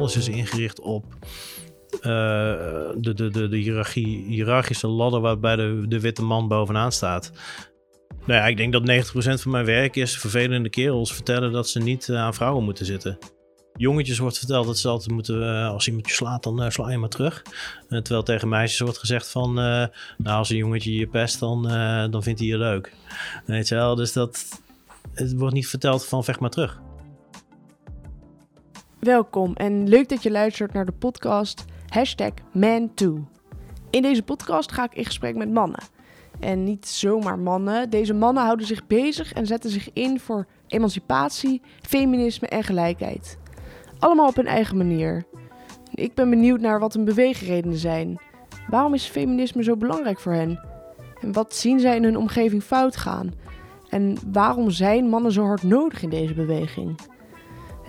alles 0.00 0.16
is 0.16 0.28
ingericht 0.28 0.80
op 0.80 1.04
uh, 1.92 2.00
de, 2.96 3.14
de, 3.14 3.30
de, 3.30 3.48
de 3.48 3.56
hiërarchie, 3.56 4.24
hiërarchische 4.26 4.86
ladder 4.86 5.20
waarbij 5.20 5.56
de, 5.56 5.84
de 5.88 6.00
witte 6.00 6.22
man 6.22 6.48
bovenaan 6.48 6.92
staat. 6.92 7.32
Nou 8.26 8.40
ja, 8.40 8.46
ik 8.46 8.56
denk 8.56 8.72
dat 8.72 9.06
90% 9.38 9.40
van 9.40 9.50
mijn 9.50 9.64
werk 9.64 9.96
is 9.96 10.18
vervelende 10.18 10.68
kerels 10.68 11.14
vertellen 11.14 11.52
dat 11.52 11.68
ze 11.68 11.78
niet 11.78 12.08
uh, 12.08 12.16
aan 12.18 12.34
vrouwen 12.34 12.64
moeten 12.64 12.86
zitten. 12.86 13.18
Jongetjes 13.76 14.18
wordt 14.18 14.38
verteld 14.38 14.66
dat 14.66 14.78
ze 14.78 14.88
altijd 14.88 15.10
moeten, 15.10 15.42
uh, 15.42 15.68
als 15.68 15.86
iemand 15.86 16.08
je 16.08 16.14
slaat, 16.14 16.42
dan 16.42 16.72
sla 16.72 16.90
je 16.90 16.98
maar 16.98 17.08
terug. 17.08 17.42
terwijl 17.88 18.22
tegen 18.22 18.48
meisjes 18.48 18.80
wordt 18.80 18.98
gezegd 18.98 19.30
van, 19.30 19.54
nou 19.54 19.90
als 20.18 20.50
een 20.50 20.56
jongetje 20.56 20.94
je 20.94 21.06
pest, 21.06 21.40
dan, 21.40 21.62
dan 22.10 22.22
vindt 22.22 22.40
hij 22.40 22.48
je 22.48 22.58
leuk. 22.58 22.92
Weet 23.46 23.68
je 23.68 23.74
wel, 23.74 23.94
dus 23.94 24.12
dat, 24.12 24.44
het 25.14 25.32
wordt 25.34 25.54
niet 25.54 25.68
verteld 25.68 26.04
van 26.04 26.24
vecht 26.24 26.40
maar 26.40 26.50
terug. 26.50 26.80
Welkom 29.00 29.54
en 29.54 29.88
leuk 29.88 30.08
dat 30.08 30.22
je 30.22 30.30
luistert 30.30 30.72
naar 30.72 30.84
de 30.84 30.92
podcast 30.92 31.64
hashtag 31.88 32.32
Man2. 32.56 33.06
In 33.90 34.02
deze 34.02 34.22
podcast 34.22 34.72
ga 34.72 34.84
ik 34.84 34.94
in 34.94 35.04
gesprek 35.04 35.36
met 35.36 35.52
mannen. 35.52 35.82
En 36.40 36.64
niet 36.64 36.88
zomaar 36.88 37.38
mannen. 37.38 37.90
Deze 37.90 38.14
mannen 38.14 38.44
houden 38.44 38.66
zich 38.66 38.86
bezig 38.86 39.32
en 39.32 39.46
zetten 39.46 39.70
zich 39.70 39.92
in 39.92 40.20
voor 40.20 40.46
emancipatie, 40.66 41.62
feminisme 41.82 42.46
en 42.46 42.64
gelijkheid. 42.64 43.38
Allemaal 43.98 44.28
op 44.28 44.36
hun 44.36 44.46
eigen 44.46 44.76
manier. 44.76 45.24
Ik 45.94 46.14
ben 46.14 46.30
benieuwd 46.30 46.60
naar 46.60 46.80
wat 46.80 46.92
hun 46.92 47.04
beweegredenen 47.04 47.78
zijn. 47.78 48.20
Waarom 48.68 48.94
is 48.94 49.06
feminisme 49.06 49.62
zo 49.62 49.76
belangrijk 49.76 50.20
voor 50.20 50.32
hen? 50.32 50.60
En 51.20 51.32
wat 51.32 51.54
zien 51.54 51.80
zij 51.80 51.96
in 51.96 52.04
hun 52.04 52.16
omgeving 52.16 52.62
fout 52.62 52.96
gaan? 52.96 53.32
En 53.88 54.16
waarom 54.32 54.70
zijn 54.70 55.08
mannen 55.08 55.32
zo 55.32 55.44
hard 55.44 55.62
nodig 55.62 56.02
in 56.02 56.10
deze 56.10 56.34
beweging? 56.34 57.00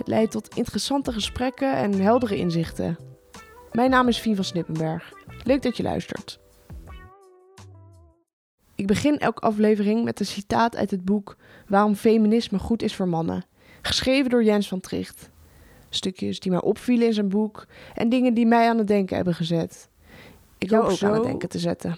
Het 0.02 0.10
leidt 0.10 0.30
tot 0.30 0.56
interessante 0.56 1.12
gesprekken 1.12 1.76
en 1.76 2.00
heldere 2.00 2.36
inzichten. 2.36 2.96
Mijn 3.72 3.90
naam 3.90 4.08
is 4.08 4.18
Fien 4.18 4.34
van 4.34 4.44
Snippenberg. 4.44 5.12
Leuk 5.44 5.62
dat 5.62 5.76
je 5.76 5.82
luistert. 5.82 6.38
Ik 8.74 8.86
begin 8.86 9.18
elke 9.18 9.40
aflevering 9.40 10.04
met 10.04 10.20
een 10.20 10.26
citaat 10.26 10.76
uit 10.76 10.90
het 10.90 11.04
boek 11.04 11.36
Waarom 11.66 11.94
feminisme 11.94 12.58
goed 12.58 12.82
is 12.82 12.94
voor 12.94 13.08
mannen, 13.08 13.44
geschreven 13.82 14.30
door 14.30 14.44
Jens 14.44 14.68
van 14.68 14.80
Tricht. 14.80 15.30
Stukjes 15.88 16.40
die 16.40 16.50
mij 16.50 16.62
opvielen 16.62 17.06
in 17.06 17.14
zijn 17.14 17.28
boek 17.28 17.66
en 17.94 18.08
dingen 18.08 18.34
die 18.34 18.46
mij 18.46 18.68
aan 18.68 18.78
het 18.78 18.86
denken 18.86 19.16
hebben 19.16 19.34
gezet. 19.34 19.88
Ik 20.58 20.70
hoop 20.70 20.84
ook 20.84 21.02
aan 21.02 21.14
het 21.14 21.22
denken 21.22 21.48
te 21.48 21.58
zetten. 21.58 21.96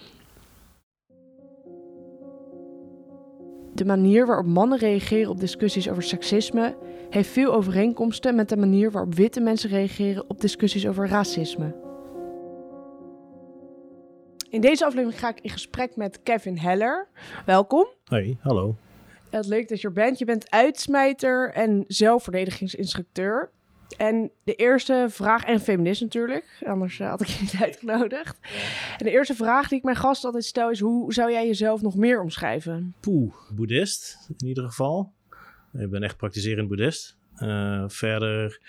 De 3.75 3.85
manier 3.85 4.25
waarop 4.25 4.45
mannen 4.45 4.77
reageren 4.77 5.29
op 5.29 5.39
discussies 5.39 5.89
over 5.89 6.03
seksisme 6.03 6.77
heeft 7.09 7.29
veel 7.29 7.53
overeenkomsten 7.53 8.35
met 8.35 8.49
de 8.49 8.57
manier 8.57 8.91
waarop 8.91 9.15
witte 9.15 9.39
mensen 9.39 9.69
reageren 9.69 10.29
op 10.29 10.41
discussies 10.41 10.87
over 10.87 11.07
racisme. 11.07 11.75
In 14.49 14.61
deze 14.61 14.85
aflevering 14.85 15.19
ga 15.19 15.29
ik 15.29 15.39
in 15.41 15.49
gesprek 15.49 15.95
met 15.95 16.19
Kevin 16.23 16.57
Heller. 16.57 17.07
Welkom. 17.45 17.87
Hey, 18.05 18.37
hallo. 18.41 18.75
Het 19.29 19.45
leuk 19.45 19.67
dat 19.67 19.81
je 19.81 19.87
er 19.87 19.93
bent. 19.93 20.19
Je 20.19 20.25
bent 20.25 20.51
uitsmijter 20.51 21.51
en 21.51 21.83
zelfverdedigingsinstructeur. 21.87 23.51
En 23.97 24.31
de 24.43 24.55
eerste 24.55 25.05
vraag, 25.09 25.43
en 25.43 25.59
feminist 25.59 26.01
natuurlijk, 26.01 26.61
anders 26.65 26.99
eh, 26.99 27.09
had 27.09 27.21
ik 27.21 27.27
je 27.27 27.41
niet 27.41 27.61
uitgenodigd. 27.61 28.37
En 28.97 29.05
de 29.05 29.11
eerste 29.11 29.35
vraag 29.35 29.67
die 29.67 29.77
ik 29.77 29.83
mijn 29.83 29.97
gast 29.97 30.23
altijd 30.25 30.45
stel 30.45 30.69
is: 30.69 30.79
hoe 30.79 31.13
zou 31.13 31.31
jij 31.31 31.47
jezelf 31.47 31.81
nog 31.81 31.95
meer 31.95 32.21
omschrijven? 32.21 32.95
Poeh, 32.99 33.33
boeddhist 33.49 34.17
in 34.37 34.47
ieder 34.47 34.63
geval. 34.63 35.13
Ik 35.73 35.89
ben 35.89 36.03
echt 36.03 36.17
praktiserend 36.17 36.67
boeddhist. 36.67 37.17
Uh, 37.37 37.83
verder. 37.87 38.59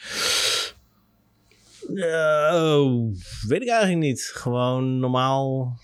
Uh, 1.88 2.90
weet 3.48 3.62
ik 3.62 3.68
eigenlijk 3.68 4.00
niet. 4.00 4.30
Gewoon 4.34 4.98
normaal 4.98 5.76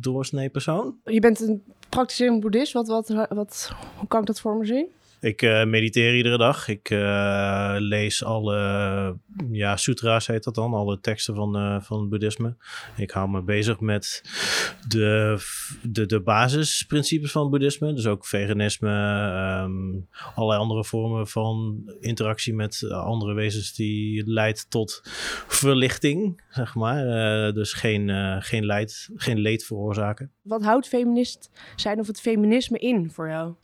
doorsnee 0.00 0.48
persoon. 0.48 0.96
Je 1.04 1.20
bent 1.20 1.40
een 1.40 1.62
praktiserend 1.88 2.40
boeddhist. 2.40 2.72
Wat, 2.72 2.88
wat, 2.88 3.08
wat, 3.28 3.72
hoe 3.98 4.08
kan 4.08 4.20
ik 4.20 4.26
dat 4.26 4.40
voor 4.40 4.56
me 4.56 4.64
zien? 4.64 4.86
Ik 5.22 5.42
uh, 5.42 5.64
mediteer 5.64 6.16
iedere 6.16 6.38
dag. 6.38 6.68
Ik 6.68 6.90
uh, 6.90 7.74
lees 7.78 8.24
alle 8.24 9.16
ja, 9.50 9.76
sutra's, 9.76 10.26
heet 10.26 10.44
dat 10.44 10.54
dan, 10.54 10.74
alle 10.74 11.00
teksten 11.00 11.34
van, 11.34 11.56
uh, 11.56 11.80
van 11.80 12.00
het 12.00 12.08
boeddhisme. 12.08 12.56
Ik 12.96 13.10
hou 13.10 13.28
me 13.28 13.42
bezig 13.42 13.80
met 13.80 14.22
de, 14.88 15.38
de, 15.82 16.06
de 16.06 16.20
basisprincipes 16.20 17.32
van 17.32 17.42
het 17.42 17.50
boeddhisme. 17.50 17.94
Dus 17.94 18.06
ook 18.06 18.26
veganisme, 18.26 18.90
um, 19.64 20.08
allerlei 20.34 20.60
andere 20.60 20.84
vormen 20.84 21.28
van 21.28 21.82
interactie 22.00 22.54
met 22.54 22.88
andere 22.90 23.34
wezens 23.34 23.74
die 23.74 24.22
leidt 24.26 24.70
tot 24.70 25.00
verlichting, 25.46 26.42
zeg 26.48 26.74
maar. 26.74 27.04
dus 27.52 27.72
geen, 27.72 28.10
geen, 28.42 28.66
leid, 28.66 29.08
geen 29.14 29.38
leed 29.38 29.64
veroorzaken. 29.64 30.30
Wat 30.42 30.62
houdt 30.62 30.88
feminist 30.88 31.50
zijn 31.76 31.98
of 31.98 32.06
het 32.06 32.20
feminisme 32.20 32.78
in 32.78 33.10
voor 33.10 33.28
jou? 33.28 33.54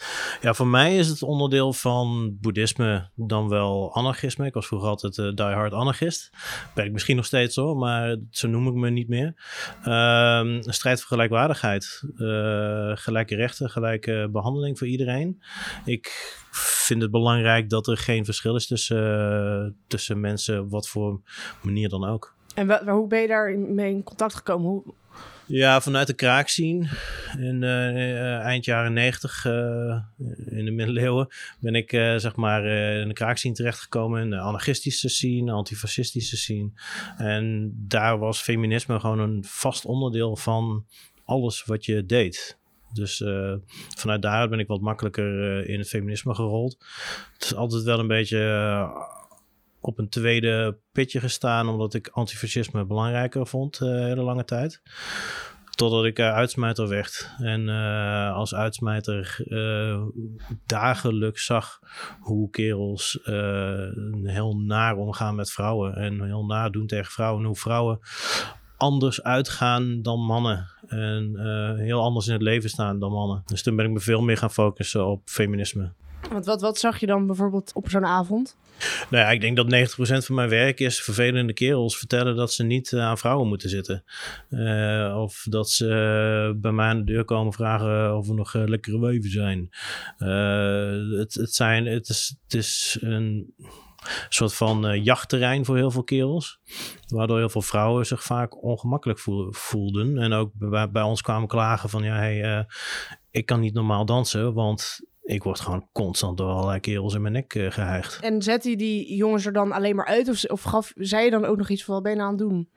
Ja, 0.41 0.55
voor 0.55 0.67
mij 0.67 0.97
is 0.97 1.09
het 1.09 1.23
onderdeel 1.49 1.73
van 1.73 2.37
boeddhisme 2.41 3.11
dan 3.15 3.49
wel 3.49 3.95
anarchisme. 3.95 4.47
Ik 4.47 4.55
was 4.55 4.67
vroeger 4.67 4.89
altijd 4.89 5.17
uh, 5.17 5.35
diehard 5.35 5.73
anarchist. 5.73 6.31
Ben 6.75 6.85
ik 6.85 6.93
misschien 6.93 7.17
nog 7.17 7.25
steeds 7.25 7.57
hoor, 7.57 7.77
maar 7.77 8.17
zo 8.31 8.49
noem 8.49 8.67
ik 8.67 8.75
me 8.75 8.91
niet 8.91 9.09
meer. 9.09 9.35
Uh, 9.87 10.41
een 10.43 10.73
strijd 10.73 10.99
voor 10.99 11.09
gelijkwaardigheid. 11.09 12.03
Uh, 12.17 12.91
gelijke 12.95 13.35
rechten, 13.35 13.71
gelijke 13.71 14.29
behandeling 14.33 14.79
voor 14.79 14.87
iedereen. 14.87 15.43
Ik 15.85 16.37
vind 16.87 17.03
het 17.03 17.11
belangrijk 17.11 17.71
dat 17.71 17.87
er 17.87 17.97
geen 17.97 18.25
verschil 18.25 18.57
is 18.57 18.67
tussen, 18.67 19.77
tussen 19.87 20.21
mensen, 20.21 20.69
wat 20.69 20.89
voor 20.89 21.21
manier 21.63 21.89
dan 21.89 22.05
ook. 22.05 22.37
En 22.55 22.89
hoe 22.89 23.07
ben 23.09 23.21
je 23.21 23.29
daar 23.29 23.59
mee 23.59 23.91
in 23.91 24.03
contact 24.03 24.35
gekomen? 24.35 24.69
Hoe, 24.69 24.95
ja, 25.49 25.81
vanuit 25.81 26.07
de 26.07 26.15
kraak 26.15 26.49
zien. 26.49 26.89
In 27.39 27.63
uh, 27.63 28.39
eind 28.39 28.65
jaren 28.65 28.93
negentig, 28.93 29.45
uh, 29.45 29.97
in 30.47 30.65
de 30.65 30.71
middeleeuwen, 30.71 31.29
ben 31.61 31.75
ik 31.75 31.91
zeg 32.17 32.37
maar 32.37 32.65
in 33.01 33.09
de 33.09 33.15
kraak 33.15 33.39
zien 33.39 33.55
terechtgekomen. 33.55 34.23
In 34.23 34.31
de 34.31 34.39
anarchistische 34.39 35.09
scene, 35.09 35.53
antifascistische 35.53 36.37
scene. 36.37 36.71
En 37.17 37.73
daar 37.77 38.19
was 38.19 38.41
feminisme 38.41 39.01
gewoon 39.01 39.19
een 39.19 39.45
vast 39.45 39.85
onderdeel 39.85 40.37
van 40.37 40.87
alles 41.25 41.65
wat 41.65 41.85
je 41.85 42.07
deed. 42.07 42.59
Dus 42.93 43.25
vanuit 43.97 44.23
daar 44.23 44.49
ben 44.49 44.59
ik 44.59 44.67
wat 44.67 44.81
makkelijker 44.81 45.65
in 45.69 45.79
het 45.79 45.89
feminisme 45.89 46.35
gerold. 46.35 46.77
Het 47.33 47.45
is 47.45 47.55
altijd 47.55 47.83
wel 47.83 47.99
een 47.99 48.07
beetje 48.07 48.39
op 49.89 49.99
een 49.99 50.09
tweede 50.09 50.79
pitje 50.93 51.21
gestaan, 51.21 51.69
omdat 51.69 51.95
ik 51.95 52.09
antifascisme 52.09 52.85
belangrijker 52.85 53.47
vond 53.47 53.81
uh, 53.81 53.89
hele 53.89 54.23
lange 54.23 54.45
tijd. 54.45 54.83
Totdat 55.71 56.05
ik 56.05 56.19
uh, 56.19 56.35
uitsmijter 56.35 56.89
werd. 56.89 57.31
En 57.39 57.69
uh, 57.69 58.35
als 58.35 58.55
uitsmijter 58.55 59.45
dagelijks 60.67 61.45
zag 61.45 61.81
hoe 62.21 62.51
kerels 62.51 63.19
heel 64.23 64.57
naar 64.57 64.97
omgaan 64.97 65.35
met 65.35 65.51
vrouwen. 65.51 65.95
En 65.95 66.25
heel 66.25 66.45
naar 66.45 66.71
doen 66.71 66.87
tegen 66.87 67.13
vrouwen. 67.13 67.41
En 67.41 67.47
hoe 67.47 67.57
vrouwen 67.57 67.99
anders 68.77 69.23
uitgaan 69.23 70.03
dan 70.03 70.21
mannen. 70.21 70.69
En 70.87 71.39
heel 71.79 72.03
anders 72.03 72.27
in 72.27 72.33
het 72.33 72.43
leven 72.43 72.71
staan 72.71 72.99
dan 72.99 73.13
mannen. 73.13 73.43
Dus 73.47 73.63
toen 73.63 73.77
ben 73.77 73.85
ik 73.85 73.93
me 73.93 74.01
veel 74.01 74.23
meer 74.23 74.37
gaan 74.37 74.51
focussen 74.51 75.07
op 75.07 75.21
feminisme. 75.25 75.93
Want 76.31 76.47
wat, 76.47 76.61
wat 76.61 76.79
zag 76.79 77.01
je 77.01 77.07
dan 77.07 77.27
bijvoorbeeld 77.27 77.73
op 77.75 77.91
zo'n 77.91 78.07
avond? 78.07 78.57
Nou 79.11 79.25
ja, 79.25 79.31
ik 79.31 79.41
denk 79.41 79.57
dat 79.57 79.91
90% 80.23 80.27
van 80.27 80.35
mijn 80.35 80.49
werk 80.49 80.81
is 80.81 81.01
vervelende 81.01 81.53
kerels 81.53 81.99
vertellen 81.99 82.37
dat 82.37 82.53
ze 82.53 82.63
niet 82.63 82.93
uh, 82.93 83.01
aan 83.01 83.19
vrouwen 83.19 83.49
moeten 83.49 83.69
zitten. 83.69 84.05
Uh, 84.51 85.17
of 85.21 85.47
dat 85.51 85.71
ze 85.71 85.85
uh, 85.85 86.61
bij 86.61 86.73
mij 86.73 86.87
aan 86.87 86.99
de 86.99 87.13
deur 87.13 87.25
komen 87.25 87.53
vragen 87.53 88.17
of 88.17 88.27
we 88.27 88.35
nog 88.35 88.55
lekkere 88.55 89.01
weven 89.01 89.31
zijn. 89.31 89.69
het, 91.19 91.35
het, 91.35 91.55
zijn 91.55 91.87
het, 91.87 92.09
is, 92.09 92.37
het 92.43 92.55
is 92.55 92.99
een 93.01 93.55
soort 94.29 94.55
van 94.55 95.03
jachtterrein 95.03 95.65
voor 95.65 95.77
heel 95.77 95.91
veel 95.91 96.05
kerels. 96.05 96.61
Waardoor 97.07 97.39
heel 97.39 97.49
veel 97.49 97.63
vrouwen 97.63 98.07
zich 98.07 98.23
vaak 98.23 98.63
ongemakkelijk 98.63 99.21
voelden. 99.51 100.19
En 100.19 100.33
ook 100.33 100.53
bij, 100.93 101.03
ons 101.03 101.23
kwamen 101.23 101.49
klagen 101.49 101.89
van 101.89 102.03
ja, 102.03 102.67
ik 103.31 103.47
kan 103.47 103.61
niet 103.61 103.75
normaal 103.75 104.05
dansen, 104.05 104.55
want 104.55 105.01
ik 105.29 105.43
word 105.43 105.61
gewoon 105.61 105.89
constant 105.93 106.37
door 106.37 106.51
allerlei 106.51 106.81
kerels 106.81 107.15
in 107.15 107.21
mijn 107.21 107.33
nek 107.33 107.55
uh, 107.55 107.71
geheigd. 107.71 108.21
En 108.23 108.43
zet 108.43 108.65
hij 108.65 108.77
die 108.77 109.17
jongens 109.17 109.47
er 109.47 109.53
dan 109.53 109.73
alleen 109.73 109.97
maar 109.97 110.07
uit? 110.07 110.29
Of, 110.29 110.45
of 110.45 110.63
gaf, 110.63 110.93
zei 110.97 111.25
je 111.25 111.31
dan 111.31 111.45
ook 111.45 111.57
nog 111.57 111.69
iets 111.69 111.85
van, 111.85 111.95
wat 111.95 112.03
ben 112.03 112.13
je 112.13 112.19
nou 112.19 112.31
aan 112.31 112.39
het 112.39 112.49
doen? 112.49 112.69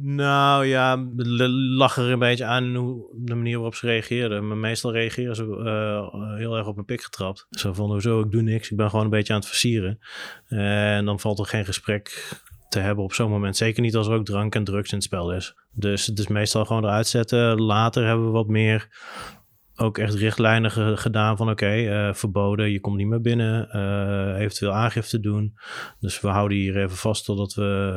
Nou 0.00 0.66
ja, 0.66 1.06
lag 1.76 1.96
er 1.96 2.10
een 2.10 2.18
beetje 2.18 2.44
aan 2.44 2.74
hoe, 2.74 3.06
de 3.14 3.34
manier 3.34 3.54
waarop 3.54 3.74
ze 3.74 3.86
reageerden. 3.86 4.48
Maar 4.48 4.56
meestal 4.56 4.92
reageren 4.92 5.36
ze 5.36 5.44
uh, 5.44 6.36
heel 6.36 6.56
erg 6.56 6.66
op 6.66 6.74
mijn 6.74 6.86
pik 6.86 7.02
getrapt. 7.02 7.46
Zo 7.50 7.72
van, 7.72 7.90
hoezo, 7.90 8.20
ik 8.20 8.30
doe 8.30 8.42
niks. 8.42 8.70
Ik 8.70 8.76
ben 8.76 8.90
gewoon 8.90 9.04
een 9.04 9.10
beetje 9.10 9.32
aan 9.32 9.38
het 9.38 9.48
versieren. 9.48 9.98
En 10.48 11.04
dan 11.04 11.20
valt 11.20 11.38
er 11.38 11.46
geen 11.46 11.64
gesprek 11.64 12.36
te 12.68 12.78
hebben 12.78 13.04
op 13.04 13.12
zo'n 13.12 13.30
moment. 13.30 13.56
Zeker 13.56 13.82
niet 13.82 13.96
als 13.96 14.06
er 14.06 14.14
ook 14.14 14.24
drank 14.24 14.54
en 14.54 14.64
drugs 14.64 14.90
in 14.90 14.96
het 14.96 15.06
spel 15.06 15.32
is. 15.32 15.54
Dus 15.72 16.06
het 16.06 16.18
is 16.18 16.28
meestal 16.28 16.64
gewoon 16.64 16.84
eruit 16.84 17.06
zetten. 17.06 17.60
Later 17.60 18.06
hebben 18.06 18.26
we 18.26 18.32
wat 18.32 18.48
meer 18.48 18.88
ook 19.80 19.98
echt 19.98 20.14
richtlijnen 20.14 20.70
ge- 20.70 20.96
gedaan 20.96 21.36
van 21.36 21.50
oké, 21.50 21.66
eh, 21.66 22.14
verboden, 22.14 22.70
je 22.70 22.80
komt 22.80 22.96
niet 22.96 23.06
meer 23.06 23.20
binnen, 23.20 23.70
eh, 23.70 24.40
eventueel 24.40 24.72
aangifte 24.72 25.20
doen. 25.20 25.58
Dus 26.00 26.20
we 26.20 26.28
houden 26.28 26.58
hier 26.58 26.76
even 26.76 26.96
vast 26.96 27.24
totdat 27.24 27.54
we 27.54 27.92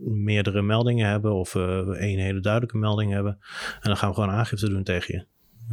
eh, 0.00 0.10
meerdere 0.12 0.62
meldingen 0.62 1.08
hebben 1.08 1.32
of 1.34 1.54
één 1.54 2.18
hele 2.18 2.40
duidelijke 2.40 2.78
melding 2.78 3.12
hebben. 3.12 3.38
En 3.74 3.80
dan 3.88 3.96
gaan 3.96 4.08
we 4.08 4.14
gewoon 4.14 4.30
aangifte 4.30 4.68
doen 4.68 4.82
tegen 4.82 5.14
je. 5.14 5.24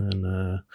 En 0.03 0.65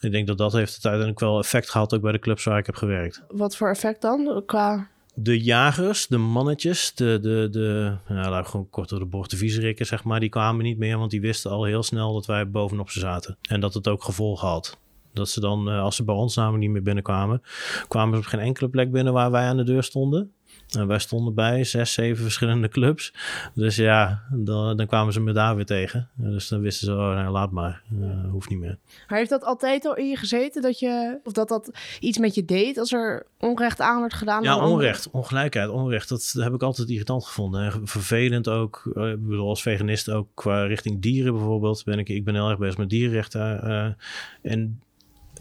ik 0.00 0.10
denk 0.10 0.26
dat 0.26 0.38
dat 0.38 0.52
heeft 0.52 0.74
het 0.74 0.84
uiteindelijk 0.84 1.20
wel 1.20 1.38
effect 1.38 1.70
gehad 1.70 1.94
ook 1.94 2.02
bij 2.02 2.12
de 2.12 2.18
clubs 2.18 2.44
waar 2.44 2.58
ik 2.58 2.66
heb 2.66 2.74
gewerkt. 2.74 3.24
Wat 3.28 3.56
voor 3.56 3.68
effect 3.68 4.02
dan? 4.02 4.42
Qua... 4.46 4.88
De 5.14 5.42
jagers, 5.42 6.06
de 6.06 6.18
mannetjes, 6.18 6.94
de, 6.94 7.18
de, 7.22 7.48
de 7.50 7.96
nou, 8.08 8.44
gewoon 8.44 8.70
kort 8.70 8.88
door 8.88 8.98
de 8.98 9.04
bocht, 9.04 9.30
de 9.30 9.36
viezerikken, 9.36 9.86
zeg 9.86 10.04
maar, 10.04 10.20
die 10.20 10.28
kwamen 10.28 10.64
niet 10.64 10.78
meer, 10.78 10.98
want 10.98 11.10
die 11.10 11.20
wisten 11.20 11.50
al 11.50 11.64
heel 11.64 11.82
snel 11.82 12.12
dat 12.12 12.26
wij 12.26 12.50
bovenop 12.50 12.90
ze 12.90 13.00
zaten. 13.00 13.36
En 13.42 13.60
dat 13.60 13.74
het 13.74 13.88
ook 13.88 14.02
gevolgen 14.02 14.48
had. 14.48 14.78
Dat 15.12 15.28
ze 15.28 15.40
dan, 15.40 15.70
eh, 15.70 15.80
als 15.80 15.96
ze 15.96 16.04
bij 16.04 16.14
ons 16.14 16.36
namelijk 16.36 16.62
niet 16.62 16.70
meer 16.70 16.82
binnenkwamen, 16.82 17.42
kwamen 17.88 18.14
ze 18.14 18.20
op 18.20 18.26
geen 18.26 18.40
enkele 18.40 18.68
plek 18.68 18.90
binnen 18.90 19.12
waar 19.12 19.30
wij 19.30 19.46
aan 19.46 19.56
de 19.56 19.64
deur 19.64 19.82
stonden. 19.82 20.32
En 20.78 20.86
wij 20.86 20.98
stonden 20.98 21.34
bij 21.34 21.64
zes, 21.64 21.92
zeven 21.92 22.22
verschillende 22.22 22.68
clubs. 22.68 23.12
Dus 23.54 23.76
ja, 23.76 24.22
dan, 24.30 24.76
dan 24.76 24.86
kwamen 24.86 25.12
ze 25.12 25.20
me 25.20 25.32
daar 25.32 25.56
weer 25.56 25.64
tegen. 25.66 26.08
Dus 26.14 26.48
dan 26.48 26.60
wisten 26.60 26.86
ze, 26.86 26.92
oh, 26.92 26.98
nou, 26.98 27.30
laat 27.32 27.50
maar, 27.50 27.82
Eh, 28.02 28.30
hoeft 28.30 28.48
niet 28.50 28.58
meer. 28.58 28.78
Maar 29.08 29.18
heeft 29.18 29.30
dat 29.30 29.44
altijd 29.44 29.86
al 29.86 29.96
in 29.96 30.08
je 30.08 30.16
gezeten? 30.16 30.62
Dat 30.62 30.78
je, 30.78 31.18
of 31.24 31.32
dat 31.32 31.48
dat 31.48 31.70
iets 32.00 32.18
met 32.18 32.34
je 32.34 32.44
deed 32.44 32.78
als 32.78 32.92
er 32.92 33.26
onrecht 33.38 33.80
aan 33.80 34.00
werd 34.00 34.14
gedaan? 34.14 34.42
Ja, 34.42 34.66
onrecht, 34.66 35.10
ongelijkheid, 35.10 35.68
onrecht. 35.68 36.08
Dat 36.08 36.34
heb 36.38 36.54
ik 36.54 36.62
altijd 36.62 36.88
irritant 36.88 37.24
gevonden. 37.24 37.72
En 37.72 37.86
vervelend 37.88 38.48
ook. 38.48 38.90
eh, 38.94 39.10
Ik 39.10 39.26
bedoel, 39.28 39.48
als 39.48 39.62
veganist 39.62 40.10
ook 40.10 40.28
qua 40.34 40.64
richting 40.64 41.02
dieren 41.02 41.32
bijvoorbeeld. 41.32 41.84
Ben 41.84 41.98
ik, 41.98 42.08
ik 42.08 42.24
ben 42.24 42.34
heel 42.34 42.48
erg 42.48 42.58
bezig 42.58 42.78
met 42.78 42.90
dierenrechten. 42.90 43.62
eh, 43.62 44.52
en 44.52 44.80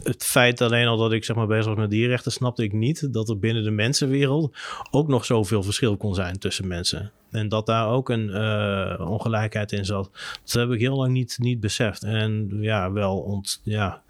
het 0.03 0.23
feit 0.23 0.61
alleen 0.61 0.87
al 0.87 0.97
dat 0.97 1.11
ik 1.11 1.23
zeg 1.23 1.35
maar 1.35 1.47
bezig 1.47 1.65
was 1.65 1.75
met 1.75 1.89
dierenrechten, 1.89 2.31
snapte 2.31 2.63
ik 2.63 2.73
niet 2.73 3.13
dat 3.13 3.29
er 3.29 3.39
binnen 3.39 3.63
de 3.63 3.71
mensenwereld 3.71 4.55
ook 4.91 5.07
nog 5.07 5.25
zoveel 5.25 5.63
verschil 5.63 5.97
kon 5.97 6.15
zijn 6.15 6.39
tussen 6.39 6.67
mensen. 6.67 7.11
En 7.31 7.49
dat 7.49 7.65
daar 7.65 7.89
ook 7.89 8.09
een 8.09 8.29
eh, 8.29 9.09
ongelijkheid 9.09 9.71
in 9.71 9.85
zat. 9.85 10.09
Dat 10.43 10.53
heb 10.53 10.71
ik 10.71 10.79
heel 10.79 10.95
lang 10.95 11.13
niet, 11.13 11.37
niet 11.39 11.59
beseft. 11.59 12.03
En 12.03 12.49
ja, 12.51 12.91
wel 12.91 13.19
ont, 13.19 13.61
ja, 13.63 14.01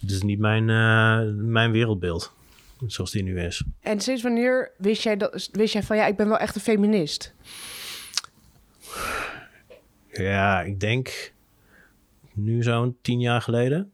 het 0.00 0.10
is 0.10 0.22
niet 0.22 0.38
mijn, 0.38 0.70
eh, 0.70 1.34
mijn 1.34 1.70
wereldbeeld 1.70 2.32
zoals 2.86 3.10
die 3.10 3.22
nu 3.22 3.40
is. 3.40 3.62
En 3.80 4.00
sinds 4.00 4.22
wanneer 4.22 4.72
wist 4.78 5.02
jij, 5.02 5.16
dat, 5.16 5.48
wist 5.52 5.72
jij 5.72 5.82
van 5.82 5.96
ja, 5.96 6.06
ik 6.06 6.16
ben 6.16 6.28
wel 6.28 6.38
echt 6.38 6.54
een 6.54 6.60
feminist? 6.60 7.34
Ja, 10.12 10.62
ik 10.62 10.80
denk 10.80 11.32
nu 12.32 12.62
zo'n 12.62 12.96
tien 13.02 13.20
jaar 13.20 13.42
geleden. 13.42 13.92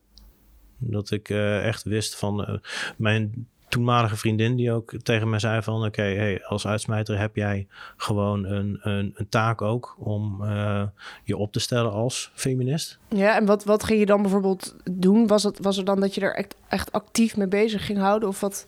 Dat 0.80 1.10
ik 1.10 1.28
eh, 1.28 1.66
echt 1.66 1.82
wist 1.82 2.16
van 2.16 2.44
eh, 2.44 2.54
mijn 2.96 3.46
toenmalige 3.68 4.16
vriendin 4.16 4.56
die 4.56 4.72
ook 4.72 4.94
tegen 5.02 5.30
mij 5.30 5.38
zei 5.38 5.62
van... 5.62 5.84
oké, 5.84 6.02
hey, 6.02 6.44
als 6.44 6.66
uitsmijter 6.66 7.18
heb 7.18 7.36
jij 7.36 7.66
gewoon 7.96 8.44
een, 8.44 8.78
een, 8.82 9.12
een 9.14 9.28
taak 9.28 9.62
ook 9.62 9.96
om 9.98 10.44
eh, 10.44 10.82
je 11.24 11.36
op 11.36 11.52
te 11.52 11.60
stellen 11.60 11.92
als 11.92 12.30
feminist. 12.34 12.98
Ja, 13.08 13.36
en 13.36 13.46
wat, 13.46 13.64
wat 13.64 13.84
ging 13.84 13.98
je 13.98 14.06
dan 14.06 14.22
bijvoorbeeld 14.22 14.76
doen? 14.90 15.26
Was 15.26 15.42
het, 15.42 15.58
was 15.58 15.76
het 15.76 15.86
dan 15.86 16.00
dat 16.00 16.14
je 16.14 16.20
er 16.20 16.34
echt, 16.34 16.54
echt 16.68 16.92
actief 16.92 17.36
mee 17.36 17.48
bezig 17.48 17.86
ging 17.86 17.98
houden? 17.98 18.28
Of 18.28 18.40
wat, 18.40 18.66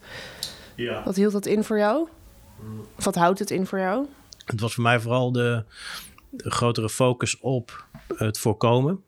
Ja. 0.76 1.02
wat 1.04 1.16
hield 1.16 1.32
dat 1.32 1.46
in 1.46 1.64
voor 1.64 1.78
jou? 1.78 2.08
Of 2.98 3.04
wat 3.04 3.14
houdt 3.14 3.38
het 3.38 3.50
in 3.50 3.66
voor 3.66 3.78
jou? 3.78 4.06
Het 4.44 4.60
was 4.60 4.74
voor 4.74 4.82
mij 4.82 5.00
vooral 5.00 5.32
de, 5.32 5.64
de 6.30 6.50
grotere 6.50 6.88
focus 6.88 7.38
op 7.40 7.86
het 8.16 8.38
voorkomen. 8.38 9.02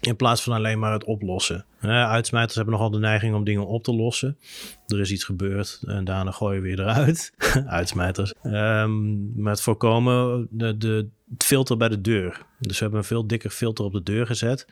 In 0.00 0.16
plaats 0.16 0.42
van 0.42 0.52
alleen 0.52 0.78
maar 0.78 0.92
het 0.92 1.04
oplossen. 1.04 1.64
Hè, 1.78 2.04
uitsmijters 2.04 2.54
hebben 2.54 2.74
nogal 2.74 2.90
de 2.90 2.98
neiging 2.98 3.34
om 3.34 3.44
dingen 3.44 3.66
op 3.66 3.82
te 3.84 3.94
lossen. 3.94 4.38
Er 4.86 5.00
is 5.00 5.12
iets 5.12 5.24
gebeurd 5.24 5.82
en 5.86 6.04
daarna 6.04 6.30
gooi 6.30 6.54
je 6.54 6.60
weer 6.60 6.80
eruit. 6.80 7.32
uitsmijters. 7.66 8.34
Ehm, 8.42 9.42
maar 9.42 9.52
het 9.52 9.62
voorkomen, 9.62 10.46
de, 10.50 10.76
de, 10.76 11.08
het 11.30 11.44
filter 11.44 11.76
bij 11.76 11.88
de 11.88 12.00
deur. 12.00 12.46
Dus 12.58 12.76
we 12.76 12.82
hebben 12.82 12.98
een 12.98 13.06
veel 13.06 13.26
dikker 13.26 13.50
filter 13.50 13.84
op 13.84 13.92
de 13.92 14.02
deur 14.02 14.26
gezet. 14.26 14.66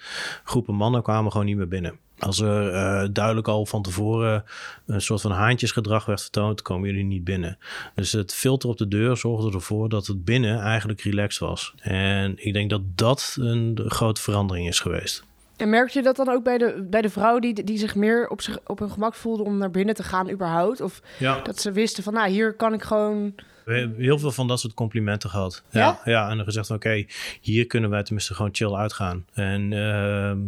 Groepen 0.45 0.75
mannen 0.75 1.03
kwamen 1.03 1.31
gewoon 1.31 1.47
niet 1.47 1.57
meer 1.57 1.69
binnen. 1.69 1.99
Als 2.19 2.41
er 2.41 2.73
eh, 2.73 3.09
duidelijk 3.13 3.49
al 3.49 3.67
van 3.67 3.83
tevoren 3.83 4.45
een 4.87 5.01
soort 5.01 5.21
van 5.21 5.31
haantjesgedrag 5.31 6.05
werd 6.05 6.21
vertoond, 6.21 6.63
komen 6.63 6.89
jullie 6.89 7.05
niet 7.05 7.25
binnen. 7.25 7.59
Dus 7.95 8.13
het 8.13 8.35
filter 8.35 8.69
op 8.69 8.77
de 8.77 8.89
deur 8.89 9.17
zorgde 9.17 9.53
ervoor 9.53 9.89
dat 9.89 10.07
het 10.07 10.25
binnen 10.25 10.61
eigenlijk 10.61 11.01
relaxed 11.01 11.49
was. 11.49 11.75
En 11.81 12.35
ik 12.37 12.53
denk 12.53 12.71
dat 12.71 12.83
dat 12.95 13.37
een 13.41 13.81
grote 13.87 14.21
verandering 14.21 14.69
is 14.69 14.81
geweest. 14.81 15.27
En 15.57 15.71
merkte 15.71 15.99
je 15.99 16.05
dat 16.05 16.17
dan 16.17 16.29
ook 16.29 16.45
bij 16.45 16.59
de, 16.59 16.87
bij 16.91 17.03
de 17.03 17.11
vrouw 17.11 17.39
die, 17.39 17.65
die 17.65 17.79
zich 17.79 17.95
meer 17.95 18.29
op, 18.29 18.41
zich, 18.41 18.59
op 18.67 18.79
hun 18.79 18.91
gemak 18.91 19.15
voelde 19.15 19.43
om 19.43 19.59
naar 19.59 19.71
binnen 19.71 19.95
te 19.95 20.03
gaan 20.03 20.31
überhaupt? 20.31 20.81
Of 20.81 21.03
Ja. 21.19 21.41
dat 21.43 21.61
ze 21.61 21.73
wisten 21.73 22.03
van, 22.03 22.13
nou, 22.13 22.29
hier 22.29 22.55
kan 22.55 22.73
ik 22.73 22.83
gewoon... 22.83 23.35
We 23.65 23.75
hebben 23.79 24.01
heel 24.01 24.19
veel 24.19 24.33
van 24.33 24.49
dat 24.49 24.61
soort 24.61 24.75
complimenten 24.75 25.31
gehad. 25.31 25.63
Ja? 25.71 25.81
Ja, 25.81 26.01
ja 26.13 26.31
en 26.31 26.37
dan 26.37 26.45
gezegd 26.45 26.71
oké, 26.71 27.05
hier 27.41 27.67
kunnen 27.67 27.91
wij 27.91 28.03
tenminste 28.03 28.35
gewoon 28.35 28.55
chill 28.55 28.75
uitgaan. 28.75 29.25
En 29.33 29.73
ehm, 29.73 30.39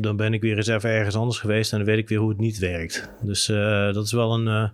dan 0.00 0.16
ben 0.16 0.34
ik 0.34 0.40
weer 0.40 0.56
eens 0.56 0.66
even 0.66 0.90
ergens 0.90 1.16
anders 1.16 1.38
geweest 1.38 1.72
en 1.72 1.78
dan 1.78 1.86
weet 1.86 1.98
ik 1.98 2.08
weer 2.08 2.18
hoe 2.18 2.28
het 2.28 2.38
niet 2.38 2.58
werkt. 2.58 3.10
Dus 3.20 3.48
eh, 3.48 3.92
dat 3.92 4.04
is 4.04 4.12
wel 4.12 4.34
een 4.34 4.48
eh, 4.48 4.68